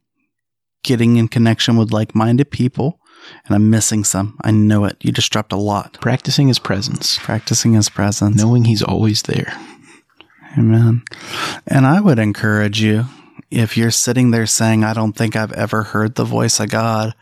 getting 0.84 1.18
in 1.18 1.28
connection 1.28 1.78
with 1.78 1.92
like 1.92 2.16
minded 2.16 2.52
people. 2.52 3.00
And 3.46 3.56
I'm 3.56 3.70
missing 3.70 4.04
some. 4.04 4.38
I 4.44 4.50
know 4.52 4.86
it. 4.86 4.98
You 5.02 5.12
just 5.12 5.32
dropped 5.32 5.54
a 5.54 5.58
lot. 5.58 5.98
Practicing 6.02 6.48
his 6.48 6.58
presence, 6.58 7.20
Practicing 7.20 7.74
his 7.74 7.88
presence. 7.88 8.36
knowing 8.36 8.66
he's 8.66 8.82
always 8.82 9.24
there. 9.24 9.54
Amen. 10.58 11.04
And 11.68 11.86
I 11.86 12.02
would 12.02 12.20
encourage 12.20 12.82
you 12.82 13.06
if 13.50 13.76
you're 13.78 13.92
sitting 13.92 14.32
there 14.32 14.46
saying, 14.46 14.84
I 14.84 14.94
don't 14.94 15.14
think 15.14 15.36
I've 15.36 15.52
ever 15.54 15.84
heard 15.84 16.16
the 16.16 16.24
voice 16.24 16.60
of 16.60 16.70
God, 16.70 17.14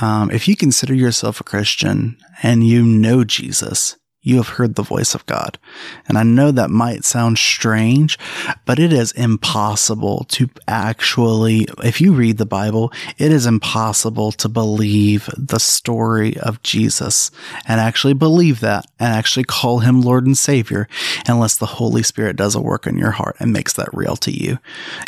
um, 0.00 0.30
if 0.30 0.46
you 0.46 0.56
consider 0.56 0.94
yourself 0.94 1.40
a 1.40 1.44
Christian 1.44 2.18
and 2.42 2.66
you 2.66 2.82
know 2.82 3.24
Jesus, 3.24 3.96
you 4.20 4.36
have 4.36 4.48
heard 4.48 4.74
the 4.74 4.82
voice 4.82 5.14
of 5.14 5.24
God. 5.26 5.58
And 6.06 6.18
I 6.18 6.22
know 6.22 6.50
that 6.50 6.70
might 6.70 7.04
sound 7.04 7.38
strange, 7.38 8.18
but 8.66 8.78
it 8.78 8.92
is 8.92 9.12
impossible 9.12 10.26
to 10.30 10.50
actually, 10.66 11.66
if 11.82 12.00
you 12.00 12.12
read 12.12 12.36
the 12.36 12.44
Bible, 12.44 12.92
it 13.16 13.32
is 13.32 13.46
impossible 13.46 14.32
to 14.32 14.48
believe 14.48 15.30
the 15.36 15.60
story 15.60 16.36
of 16.38 16.62
Jesus 16.62 17.30
and 17.66 17.80
actually 17.80 18.12
believe 18.12 18.60
that 18.60 18.86
and 18.98 19.14
actually 19.14 19.44
call 19.44 19.78
him 19.78 20.02
Lord 20.02 20.26
and 20.26 20.36
Savior 20.36 20.88
unless 21.28 21.56
the 21.56 21.66
Holy 21.66 22.02
Spirit 22.02 22.36
does 22.36 22.54
a 22.54 22.60
work 22.60 22.86
in 22.86 22.96
your 22.96 23.12
heart 23.12 23.36
and 23.38 23.52
makes 23.52 23.72
that 23.74 23.92
real 23.92 24.16
to 24.16 24.30
you. 24.30 24.58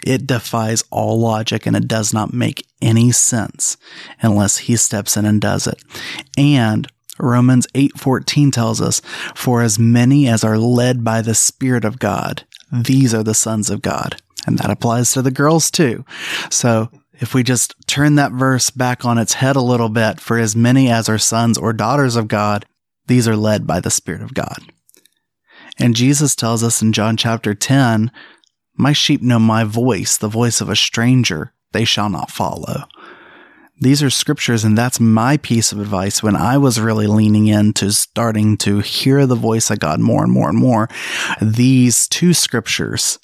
It 0.06 0.26
defies 0.26 0.85
all 0.90 1.18
logic 1.18 1.66
and 1.66 1.76
it 1.76 1.88
does 1.88 2.12
not 2.12 2.33
make 2.33 2.66
any 2.83 3.12
sense 3.12 3.76
unless 4.20 4.59
he 4.59 4.76
steps 4.76 5.16
in 5.16 5.24
and 5.24 5.40
does 5.40 5.66
it. 5.66 5.83
And 6.37 6.87
Romans 7.18 7.66
8:14 7.74 8.50
tells 8.50 8.80
us, 8.80 9.02
"For 9.35 9.62
as 9.62 9.78
many 9.78 10.28
as 10.28 10.44
are 10.44 10.59
led 10.59 11.04
by 11.04 11.20
the 11.22 11.35
Spirit 11.35 11.85
of 11.85 11.98
God, 11.98 12.44
these 12.72 13.12
are 13.12 13.22
the 13.22 13.35
sons 13.35 13.70
of 13.70 13.83
God." 13.83 14.16
And 14.46 14.59
that 14.59 14.70
applies 14.70 15.12
to 15.12 15.22
the 15.22 15.30
girls 15.30 15.70
too. 15.70 16.04
So, 16.48 16.88
if 17.20 17.35
we 17.35 17.42
just 17.42 17.74
turn 17.87 18.14
that 18.14 18.33
verse 18.33 18.70
back 18.70 19.04
on 19.04 19.18
its 19.18 19.35
head 19.35 19.54
a 19.54 19.61
little 19.61 19.90
bit, 19.90 20.18
for 20.20 20.38
as 20.38 20.56
many 20.56 20.90
as 20.90 21.09
are 21.09 21.18
sons 21.18 21.59
or 21.59 21.74
daughters 21.74 22.16
of 22.16 22.28
God, 22.28 22.64
these 23.06 23.28
are 23.28 23.37
led 23.37 23.66
by 23.66 23.80
the 23.80 23.90
Spirit 23.90 24.22
of 24.22 24.33
God. 24.33 24.62
And 25.81 25.97
Jesus 25.97 26.37
tells 26.37 26.62
us 26.62 26.83
in 26.83 26.93
John 26.93 27.16
chapter 27.16 27.55
10, 27.55 28.12
My 28.77 28.93
sheep 28.93 29.23
know 29.23 29.38
my 29.38 29.64
voice, 29.64 30.19
the 30.19 30.29
voice 30.29 30.61
of 30.61 30.69
a 30.69 30.77
stranger 30.77 31.55
they 31.73 31.87
shall 31.87 32.11
not 32.11 32.31
follow. 32.31 32.85
These 33.81 34.03
are 34.03 34.11
scriptures, 34.11 34.62
and 34.62 34.77
that's 34.77 35.01
my 35.01 35.38
piece 35.38 35.73
of 35.73 35.81
advice 35.81 36.23
when 36.23 36.37
I 36.37 36.59
was 36.59 36.79
really 36.79 37.07
leaning 37.07 37.47
into 37.47 37.93
starting 37.93 38.59
to 38.59 38.81
hear 38.81 39.27
the 39.27 39.35
voice 39.35 39.71
of 39.71 39.79
God 39.79 40.01
more 40.01 40.23
and 40.23 40.31
more 40.31 40.51
and 40.51 40.59
more. 40.59 40.90
These 41.40 42.07
two 42.09 42.35
scriptures, 42.35 43.19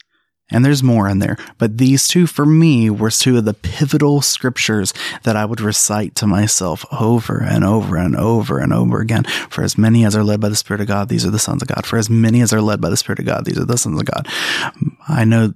and 0.50 0.64
there's 0.64 0.82
more 0.82 1.08
in 1.08 1.18
there, 1.18 1.36
but 1.58 1.78
these 1.78 2.06
two 2.06 2.26
for 2.26 2.46
me 2.46 2.88
were 2.88 3.10
two 3.10 3.38
of 3.38 3.44
the 3.44 3.54
pivotal 3.54 4.22
scriptures 4.22 4.94
that 5.24 5.36
I 5.36 5.44
would 5.44 5.60
recite 5.60 6.14
to 6.16 6.26
myself 6.26 6.84
over 6.92 7.42
and 7.42 7.64
over 7.64 7.96
and 7.96 8.14
over 8.14 8.58
and 8.58 8.72
over 8.72 9.00
again. 9.00 9.24
For 9.50 9.64
as 9.64 9.76
many 9.76 10.04
as 10.04 10.14
are 10.14 10.22
led 10.24 10.40
by 10.40 10.48
the 10.48 10.56
Spirit 10.56 10.80
of 10.80 10.86
God, 10.86 11.08
these 11.08 11.26
are 11.26 11.30
the 11.30 11.38
sons 11.38 11.62
of 11.62 11.68
God. 11.68 11.84
For 11.84 11.98
as 11.98 12.08
many 12.08 12.42
as 12.42 12.52
are 12.52 12.60
led 12.60 12.80
by 12.80 12.90
the 12.90 12.96
Spirit 12.96 13.18
of 13.18 13.26
God, 13.26 13.44
these 13.44 13.58
are 13.58 13.64
the 13.64 13.76
sons 13.76 14.00
of 14.00 14.06
God. 14.06 14.28
I 15.08 15.24
know 15.24 15.52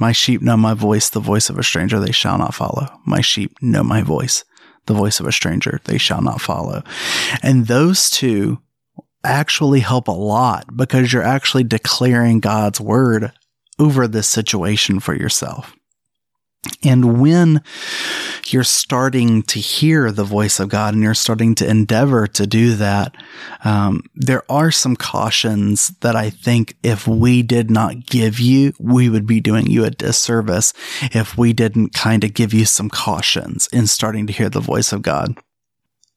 my 0.00 0.10
sheep 0.10 0.42
know 0.42 0.56
my 0.56 0.74
voice, 0.74 1.08
the 1.08 1.20
voice 1.20 1.48
of 1.48 1.58
a 1.58 1.62
stranger 1.62 2.00
they 2.00 2.12
shall 2.12 2.38
not 2.38 2.54
follow. 2.54 2.88
My 3.06 3.20
sheep 3.20 3.56
know 3.62 3.84
my 3.84 4.02
voice, 4.02 4.44
the 4.86 4.94
voice 4.94 5.20
of 5.20 5.26
a 5.26 5.32
stranger 5.32 5.80
they 5.84 5.98
shall 5.98 6.22
not 6.22 6.40
follow. 6.40 6.82
And 7.40 7.68
those 7.68 8.10
two 8.10 8.58
actually 9.24 9.80
help 9.80 10.08
a 10.08 10.12
lot 10.12 10.76
because 10.76 11.12
you're 11.12 11.22
actually 11.22 11.64
declaring 11.64 12.40
God's 12.40 12.80
word 12.80 13.32
over 13.78 14.06
this 14.06 14.26
situation 14.26 15.00
for 15.00 15.14
yourself. 15.14 15.74
And 16.84 17.20
when 17.20 17.62
you're 18.46 18.62
starting 18.62 19.42
to 19.44 19.58
hear 19.58 20.12
the 20.12 20.24
voice 20.24 20.60
of 20.60 20.68
God 20.68 20.94
and 20.94 21.02
you're 21.02 21.14
starting 21.14 21.56
to 21.56 21.68
endeavor 21.68 22.28
to 22.28 22.46
do 22.46 22.76
that, 22.76 23.16
um, 23.64 24.02
there 24.14 24.44
are 24.50 24.70
some 24.70 24.94
cautions 24.94 25.88
that 26.00 26.14
I 26.14 26.30
think 26.30 26.76
if 26.82 27.08
we 27.08 27.42
did 27.42 27.70
not 27.70 28.06
give 28.06 28.38
you, 28.38 28.74
we 28.78 29.08
would 29.08 29.26
be 29.26 29.40
doing 29.40 29.66
you 29.66 29.84
a 29.84 29.90
disservice 29.90 30.72
if 31.00 31.36
we 31.36 31.52
didn't 31.52 31.94
kind 31.94 32.22
of 32.22 32.34
give 32.34 32.54
you 32.54 32.64
some 32.64 32.88
cautions 32.88 33.68
in 33.72 33.88
starting 33.88 34.28
to 34.28 34.32
hear 34.32 34.48
the 34.48 34.60
voice 34.60 34.92
of 34.92 35.02
God. 35.02 35.36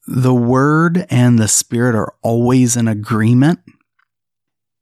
The 0.07 0.33
word 0.33 1.07
and 1.09 1.39
the 1.39 1.47
spirit 1.47 1.95
are 1.95 2.13
always 2.21 2.77
in 2.77 2.87
agreement. 2.87 3.59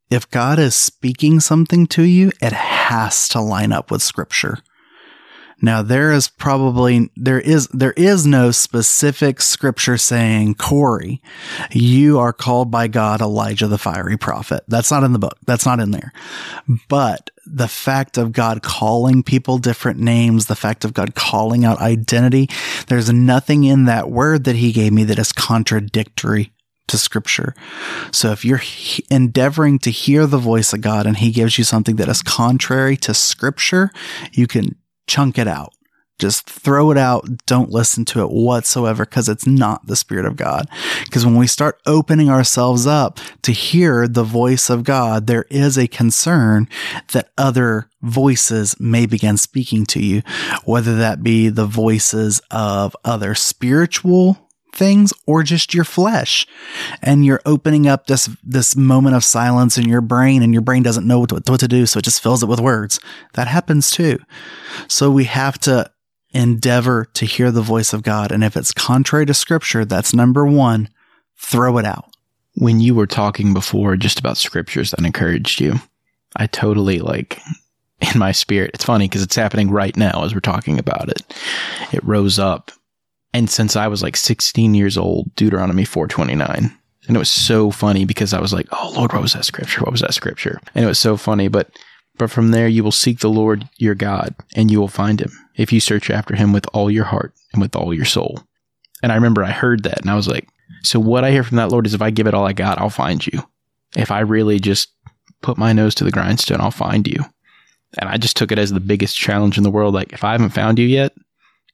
If 0.10 0.30
God 0.30 0.60
is 0.60 0.76
speaking 0.76 1.40
something 1.40 1.88
to 1.88 2.04
you, 2.04 2.32
it 2.42 2.54
has 2.54 3.28
to 3.30 3.42
line 3.42 3.72
up 3.72 3.90
with 3.90 4.02
scripture. 4.02 4.60
Now 5.64 5.82
there 5.82 6.12
is 6.12 6.28
probably 6.28 7.10
there 7.16 7.40
is 7.40 7.70
there 7.70 7.94
is 7.94 8.28
no 8.28 8.52
specific 8.52 9.42
scripture 9.42 9.98
saying 9.98 10.56
Cory, 10.56 11.22
you 11.72 12.20
are 12.20 12.34
called 12.34 12.70
by 12.70 12.90
God 12.90 13.22
Elijah 13.22 13.68
the 13.68 13.78
fiery 13.78 14.18
prophet. 14.18 14.66
That's 14.68 14.92
not 14.92 15.04
in 15.04 15.14
the 15.14 15.20
book. 15.20 15.38
That's 15.46 15.66
not 15.66 15.80
in 15.80 15.92
there. 15.92 16.12
But 16.90 17.30
the 17.46 17.70
fact 17.70 18.18
of 18.18 18.34
God 18.34 18.62
calling 18.62 19.24
people 19.24 19.58
different 19.58 20.00
names, 20.00 20.48
the 20.48 20.56
fact 20.56 20.84
of 20.84 20.94
God 20.94 21.16
calling 21.16 21.64
out 21.64 21.80
identity, 21.80 22.50
there's 22.88 23.12
nothing 23.12 23.64
in 23.64 23.86
that 23.86 24.12
word 24.12 24.44
that 24.44 24.58
he 24.58 24.74
gave 24.74 24.92
me 24.92 25.06
that 25.06 25.18
is 25.18 25.32
contradictory 25.32 26.52
to 26.88 26.98
scripture. 26.98 27.56
So 28.12 28.32
if 28.32 28.44
you're 28.44 28.62
endeavoring 29.10 29.80
to 29.80 29.92
hear 29.92 30.28
the 30.28 30.38
voice 30.38 30.74
of 30.74 30.82
God 30.82 31.08
and 31.08 31.16
he 31.16 31.32
gives 31.32 31.58
you 31.58 31.64
something 31.64 31.96
that 31.96 32.10
is 32.10 32.22
contrary 32.22 32.98
to 32.98 33.14
scripture, 33.14 33.92
you 34.34 34.48
can 34.48 34.76
chunk 35.08 35.38
it 35.38 35.48
out. 35.48 35.74
Just 36.20 36.48
throw 36.48 36.92
it 36.92 36.98
out. 36.98 37.26
Don't 37.48 37.72
listen 37.72 38.06
to 38.06 38.22
it 38.22 38.30
whatsoever 38.30 39.04
because 39.04 39.28
it's 39.28 39.48
not 39.48 39.88
the 39.88 39.96
Spirit 39.96 40.26
of 40.26 40.36
God. 40.36 40.70
Because 41.04 41.26
when 41.26 41.36
we 41.36 41.48
start 41.48 41.82
opening 41.86 42.30
ourselves 42.30 42.86
up 42.86 43.20
to 43.42 43.52
hear 43.52 44.08
the 44.08 44.24
voice 44.24 44.70
of 44.70 44.84
God, 44.84 45.26
there 45.26 45.46
is 45.50 45.78
a 45.78 45.88
concern 45.88 46.70
that 47.12 47.32
other 47.38 47.90
voices 48.02 48.80
may 48.80 49.06
begin 49.06 49.38
speaking 49.38 49.86
to 49.88 50.02
you, 50.02 50.22
whether 50.64 50.96
that 50.98 51.24
be 51.24 51.50
the 51.50 51.66
voices 51.66 52.40
of 52.52 52.96
other 53.04 53.34
spiritual 53.34 54.43
things 54.76 55.14
or 55.28 55.44
just 55.44 55.74
your 55.74 55.84
flesh 55.84 56.48
and 57.02 57.26
you're 57.26 57.42
opening 57.46 57.88
up 57.88 58.08
this 58.08 58.30
this 58.44 58.76
moment 58.76 59.16
of 59.16 59.24
silence 59.24 59.78
in 59.78 59.88
your 59.88 60.02
brain 60.02 60.42
and 60.42 60.54
your 60.54 60.62
brain 60.62 60.84
doesn't 60.84 61.08
know 61.08 61.20
what 61.20 61.30
to, 61.30 61.52
what 61.52 61.60
to 61.60 61.68
do 61.68 61.86
so 61.86 62.00
it 62.00 62.06
just 62.06 62.22
fills 62.22 62.42
it 62.42 62.50
with 62.50 62.60
words 62.60 63.00
that 63.34 63.48
happens 63.48 63.92
too 63.92 64.18
so 64.88 65.12
we 65.12 65.26
have 65.26 65.60
to 65.60 65.90
endeavor 66.32 67.06
to 67.14 67.26
hear 67.26 67.52
the 67.52 67.62
voice 67.62 67.94
of 67.94 68.04
god 68.04 68.32
and 68.32 68.44
if 68.44 68.58
it's 68.58 68.72
contrary 68.72 69.26
to 69.26 69.34
scripture 69.34 69.86
that's 69.86 70.14
number 70.14 70.46
1 70.46 70.90
throw 71.38 71.78
it 71.78 71.86
out 71.86 72.10
When 72.56 72.80
you 72.80 72.96
were 72.96 73.08
talking 73.08 73.54
before 73.54 73.96
just 73.96 74.20
about 74.20 74.38
scriptures 74.38 74.92
that 74.92 75.06
encouraged 75.06 75.60
you, 75.60 75.76
I 76.36 76.48
totally 76.48 77.00
like 77.00 77.40
in 78.14 78.20
my 78.20 78.32
spirit. 78.32 78.72
It's 78.74 78.86
funny 78.86 79.08
because 79.08 79.24
it's 79.24 79.36
happening 79.36 79.72
right 79.72 79.96
now 79.96 80.24
as 80.24 80.34
we're 80.34 80.40
talking 80.40 80.80
about 80.80 81.10
it. 81.10 81.22
It 81.92 82.04
rose 82.04 82.40
up. 82.40 82.72
And 83.34 83.50
since 83.50 83.76
I 83.76 83.88
was 83.88 84.04
like 84.04 84.16
16 84.16 84.76
years 84.76 84.98
old, 84.98 85.34
Deuteronomy 85.36 85.86
429. 85.86 86.78
And 87.08 87.18
it 87.18 87.20
was 87.20 87.30
so 87.30 87.72
funny 87.72 88.06
because 88.06 88.34
I 88.34 88.40
was 88.40 88.54
like, 88.54 88.68
oh 88.72 88.94
Lord, 88.96 89.12
what 89.12 89.22
was 89.22 89.34
that 89.34 89.46
scripture? 89.46 89.82
What 89.82 89.92
was 89.92 90.02
that 90.02 90.14
scripture? 90.14 90.62
And 90.74 90.86
it 90.86 90.88
was 90.88 91.00
so 91.00 91.18
funny. 91.18 91.48
But 91.48 91.70
but 92.18 92.30
from 92.30 92.52
there 92.52 92.68
you 92.68 92.84
will 92.84 92.92
seek 92.92 93.20
the 93.20 93.30
Lord 93.30 93.68
your 93.78 93.96
God, 93.96 94.36
and 94.56 94.70
you 94.70 94.80
will 94.80 94.88
find 94.88 95.20
him, 95.20 95.32
if 95.56 95.74
you 95.74 95.80
search 95.80 96.12
after 96.12 96.36
him 96.36 96.54
with 96.54 96.68
all 96.72 96.92
your 96.92 97.06
heart 97.06 97.34
and 97.52 97.62
with 97.62 97.76
all 97.76 97.94
your 97.94 98.06
soul. 98.06 98.44
And 99.02 99.12
I 99.12 99.16
remember 99.16 99.44
I 99.44 99.52
heard 99.52 99.84
that 99.84 100.00
and 100.02 100.10
I 100.10 100.16
was 100.16 100.28
like, 100.28 100.48
So 100.84 101.00
what 101.00 101.24
I 101.24 101.32
hear 101.32 101.44
from 101.44 101.58
that 101.58 101.70
Lord 101.70 101.86
is 101.86 101.94
if 101.94 102.02
I 102.02 102.12
give 102.12 102.28
it 102.28 102.34
all 102.34 102.46
I 102.46 102.54
got, 102.54 102.80
I'll 102.80 102.90
find 102.90 103.26
you. 103.26 103.44
If 103.96 104.12
I 104.12 104.20
really 104.20 104.60
just 104.60 104.90
put 105.42 105.58
my 105.58 105.74
nose 105.74 105.96
to 105.96 106.04
the 106.04 106.12
grindstone, 106.12 106.62
I'll 106.62 106.72
find 106.72 107.08
you. 107.08 107.26
And 108.00 108.10
I 108.10 108.18
just 108.18 108.38
took 108.38 108.52
it 108.52 108.58
as 108.58 108.72
the 108.72 108.80
biggest 108.80 109.16
challenge 109.16 109.58
in 109.58 109.64
the 109.64 109.70
world. 109.70 109.94
Like, 109.94 110.14
if 110.14 110.24
I 110.24 110.32
haven't 110.32 110.50
found 110.50 110.80
you 110.80 110.88
yet, 110.88 111.14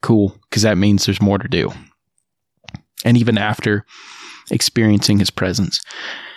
cool, 0.02 0.38
because 0.50 0.64
that 0.64 0.78
means 0.78 1.06
there's 1.06 1.22
more 1.22 1.38
to 1.38 1.48
do. 1.48 1.72
And 3.06 3.18
even 3.18 3.38
after 3.38 3.86
experiencing 4.52 5.20
his 5.20 5.30
presence 5.30 5.82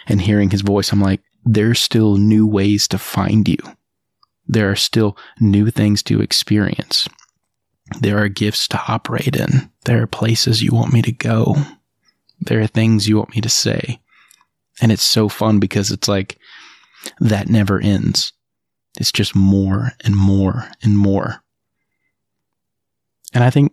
and 0.07 0.21
hearing 0.21 0.51
his 0.51 0.61
voice, 0.61 0.93
I'm 0.93 1.01
like, 1.01 1.21
there's 1.45 1.81
still 1.81 2.17
new 2.17 2.47
ways 2.47 2.87
to 2.89 2.99
find 2.99 3.49
you. 3.49 3.59
There 4.47 4.71
are 4.71 4.77
still 4.77 5.17
new 5.41 5.71
things 5.71 6.03
to 6.05 6.21
experience. 6.21 7.09
There 8.01 8.19
are 8.19 8.29
gifts 8.29 8.69
to 8.69 8.83
operate 8.89 9.37
in. 9.37 9.71
There 9.85 10.03
are 10.03 10.07
places 10.07 10.63
you 10.63 10.73
want 10.73 10.93
me 10.93 11.03
to 11.03 11.13
go. 11.13 11.57
There 12.41 12.61
are 12.61 12.67
things 12.67 13.09
you 13.09 13.17
want 13.17 13.35
me 13.35 13.41
to 13.41 13.49
say. 13.49 14.01
And 14.81 14.91
it's 14.91 15.03
so 15.03 15.29
fun 15.29 15.59
because 15.59 15.91
it's 15.91 16.09
like 16.09 16.39
that 17.21 17.49
never 17.49 17.81
ends. 17.81 18.33
It's 18.99 19.13
just 19.13 19.35
more 19.35 19.93
and 20.05 20.17
more 20.17 20.71
and 20.83 20.97
more. 20.97 21.42
And 23.35 23.43
I 23.43 23.51
think, 23.51 23.73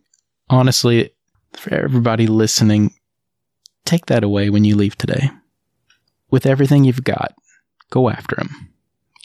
honestly, 0.49 1.11
for 1.53 1.73
everybody 1.73 2.27
listening, 2.27 2.93
take 3.85 4.05
that 4.07 4.23
away 4.23 4.49
when 4.49 4.63
you 4.63 4.75
leave 4.75 4.97
today. 4.97 5.29
With 6.31 6.45
everything 6.45 6.83
you've 6.83 7.03
got, 7.03 7.33
go 7.89 8.09
after 8.09 8.39
him. 8.39 8.71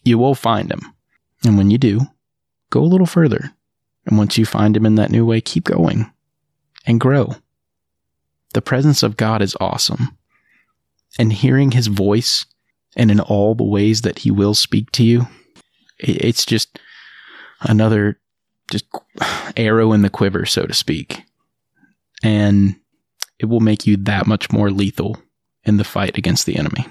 You 0.04 0.18
will 0.18 0.34
find 0.34 0.70
him. 0.70 0.80
And 1.44 1.58
when 1.58 1.70
you 1.70 1.78
do, 1.78 2.00
go 2.70 2.80
a 2.80 2.86
little 2.86 3.06
further. 3.06 3.52
And 4.06 4.18
once 4.18 4.36
you 4.36 4.46
find 4.46 4.76
him 4.76 4.86
in 4.86 4.96
that 4.96 5.10
new 5.10 5.24
way, 5.24 5.40
keep 5.40 5.64
going 5.64 6.10
and 6.86 7.00
grow. 7.00 7.36
The 8.52 8.62
presence 8.62 9.02
of 9.02 9.16
God 9.16 9.42
is 9.42 9.56
awesome. 9.60 10.16
And 11.18 11.32
hearing 11.32 11.72
his 11.72 11.86
voice 11.86 12.46
and 12.96 13.10
in 13.10 13.20
all 13.20 13.54
the 13.54 13.64
ways 13.64 14.02
that 14.02 14.20
he 14.20 14.30
will 14.30 14.54
speak 14.54 14.90
to 14.92 15.04
you, 15.04 15.26
it's 15.98 16.44
just 16.44 16.78
another 17.60 18.18
just 18.70 18.86
arrow 19.56 19.92
in 19.92 20.02
the 20.02 20.10
quiver, 20.10 20.46
so 20.46 20.66
to 20.66 20.74
speak. 20.74 21.24
And 22.22 22.76
it 23.38 23.46
will 23.46 23.60
make 23.60 23.86
you 23.86 23.96
that 23.98 24.26
much 24.26 24.50
more 24.50 24.70
lethal 24.70 25.16
in 25.64 25.76
the 25.76 25.84
fight 25.84 26.16
against 26.16 26.46
the 26.46 26.56
enemy. 26.56 26.86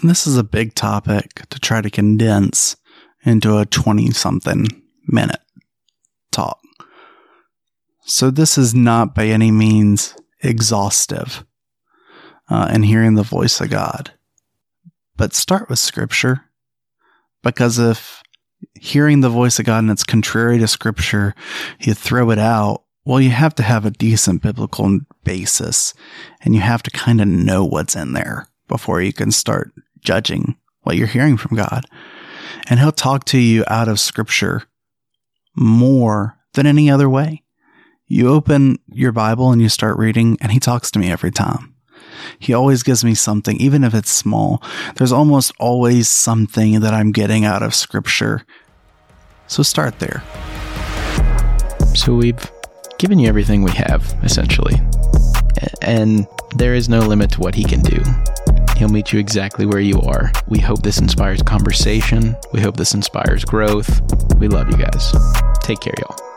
And 0.00 0.10
this 0.10 0.26
is 0.26 0.36
a 0.36 0.44
big 0.44 0.74
topic 0.74 1.48
to 1.50 1.58
try 1.58 1.80
to 1.80 1.90
condense 1.90 2.76
into 3.24 3.58
a 3.58 3.66
20 3.66 4.10
something 4.10 4.66
minute 5.06 5.40
talk. 6.30 6.58
So 8.04 8.30
this 8.30 8.58
is 8.58 8.74
not 8.74 9.14
by 9.14 9.26
any 9.26 9.50
means 9.50 10.14
exhaustive 10.42 11.44
uh, 12.48 12.70
in 12.72 12.82
hearing 12.82 13.14
the 13.14 13.22
voice 13.22 13.60
of 13.60 13.70
God. 13.70 14.12
But 15.16 15.34
start 15.34 15.68
with 15.68 15.78
scripture 15.78 16.46
because 17.42 17.78
if 17.78 18.21
hearing 18.74 19.20
the 19.20 19.28
voice 19.28 19.58
of 19.58 19.66
God 19.66 19.78
and 19.78 19.90
it's 19.90 20.04
contrary 20.04 20.58
to 20.58 20.68
scripture, 20.68 21.34
you 21.80 21.94
throw 21.94 22.30
it 22.30 22.38
out, 22.38 22.84
well, 23.04 23.20
you 23.20 23.30
have 23.30 23.54
to 23.56 23.62
have 23.62 23.84
a 23.84 23.90
decent 23.90 24.42
biblical 24.42 25.00
basis 25.24 25.94
and 26.42 26.54
you 26.54 26.60
have 26.60 26.82
to 26.84 26.90
kind 26.90 27.20
of 27.20 27.28
know 27.28 27.64
what's 27.64 27.96
in 27.96 28.12
there 28.12 28.48
before 28.68 29.02
you 29.02 29.12
can 29.12 29.30
start 29.32 29.72
judging 30.00 30.56
what 30.82 30.96
you're 30.96 31.06
hearing 31.06 31.36
from 31.36 31.56
God. 31.56 31.84
And 32.68 32.78
he'll 32.78 32.92
talk 32.92 33.24
to 33.26 33.38
you 33.38 33.64
out 33.66 33.88
of 33.88 34.00
scripture 34.00 34.64
more 35.56 36.38
than 36.54 36.66
any 36.66 36.90
other 36.90 37.08
way. 37.08 37.42
You 38.06 38.28
open 38.28 38.78
your 38.88 39.12
Bible 39.12 39.50
and 39.50 39.62
you 39.62 39.68
start 39.68 39.98
reading 39.98 40.36
and 40.40 40.52
he 40.52 40.60
talks 40.60 40.90
to 40.92 40.98
me 40.98 41.10
every 41.10 41.30
time. 41.30 41.71
He 42.38 42.54
always 42.54 42.82
gives 42.82 43.04
me 43.04 43.14
something, 43.14 43.56
even 43.58 43.84
if 43.84 43.94
it's 43.94 44.10
small. 44.10 44.62
There's 44.96 45.12
almost 45.12 45.52
always 45.58 46.08
something 46.08 46.80
that 46.80 46.94
I'm 46.94 47.12
getting 47.12 47.44
out 47.44 47.62
of 47.62 47.74
scripture. 47.74 48.44
So 49.46 49.62
start 49.62 49.98
there. 49.98 50.22
So 51.94 52.14
we've 52.14 52.50
given 52.98 53.18
you 53.18 53.28
everything 53.28 53.62
we 53.62 53.72
have, 53.72 54.14
essentially. 54.22 54.80
And 55.82 56.26
there 56.56 56.74
is 56.74 56.88
no 56.88 57.00
limit 57.00 57.32
to 57.32 57.40
what 57.40 57.54
he 57.54 57.64
can 57.64 57.82
do. 57.82 58.02
He'll 58.76 58.88
meet 58.88 59.12
you 59.12 59.20
exactly 59.20 59.66
where 59.66 59.80
you 59.80 60.00
are. 60.00 60.32
We 60.48 60.58
hope 60.58 60.82
this 60.82 60.98
inspires 60.98 61.42
conversation. 61.42 62.34
We 62.52 62.60
hope 62.60 62.76
this 62.76 62.94
inspires 62.94 63.44
growth. 63.44 64.00
We 64.38 64.48
love 64.48 64.70
you 64.70 64.76
guys. 64.76 65.12
Take 65.62 65.80
care, 65.80 65.94
y'all. 65.98 66.31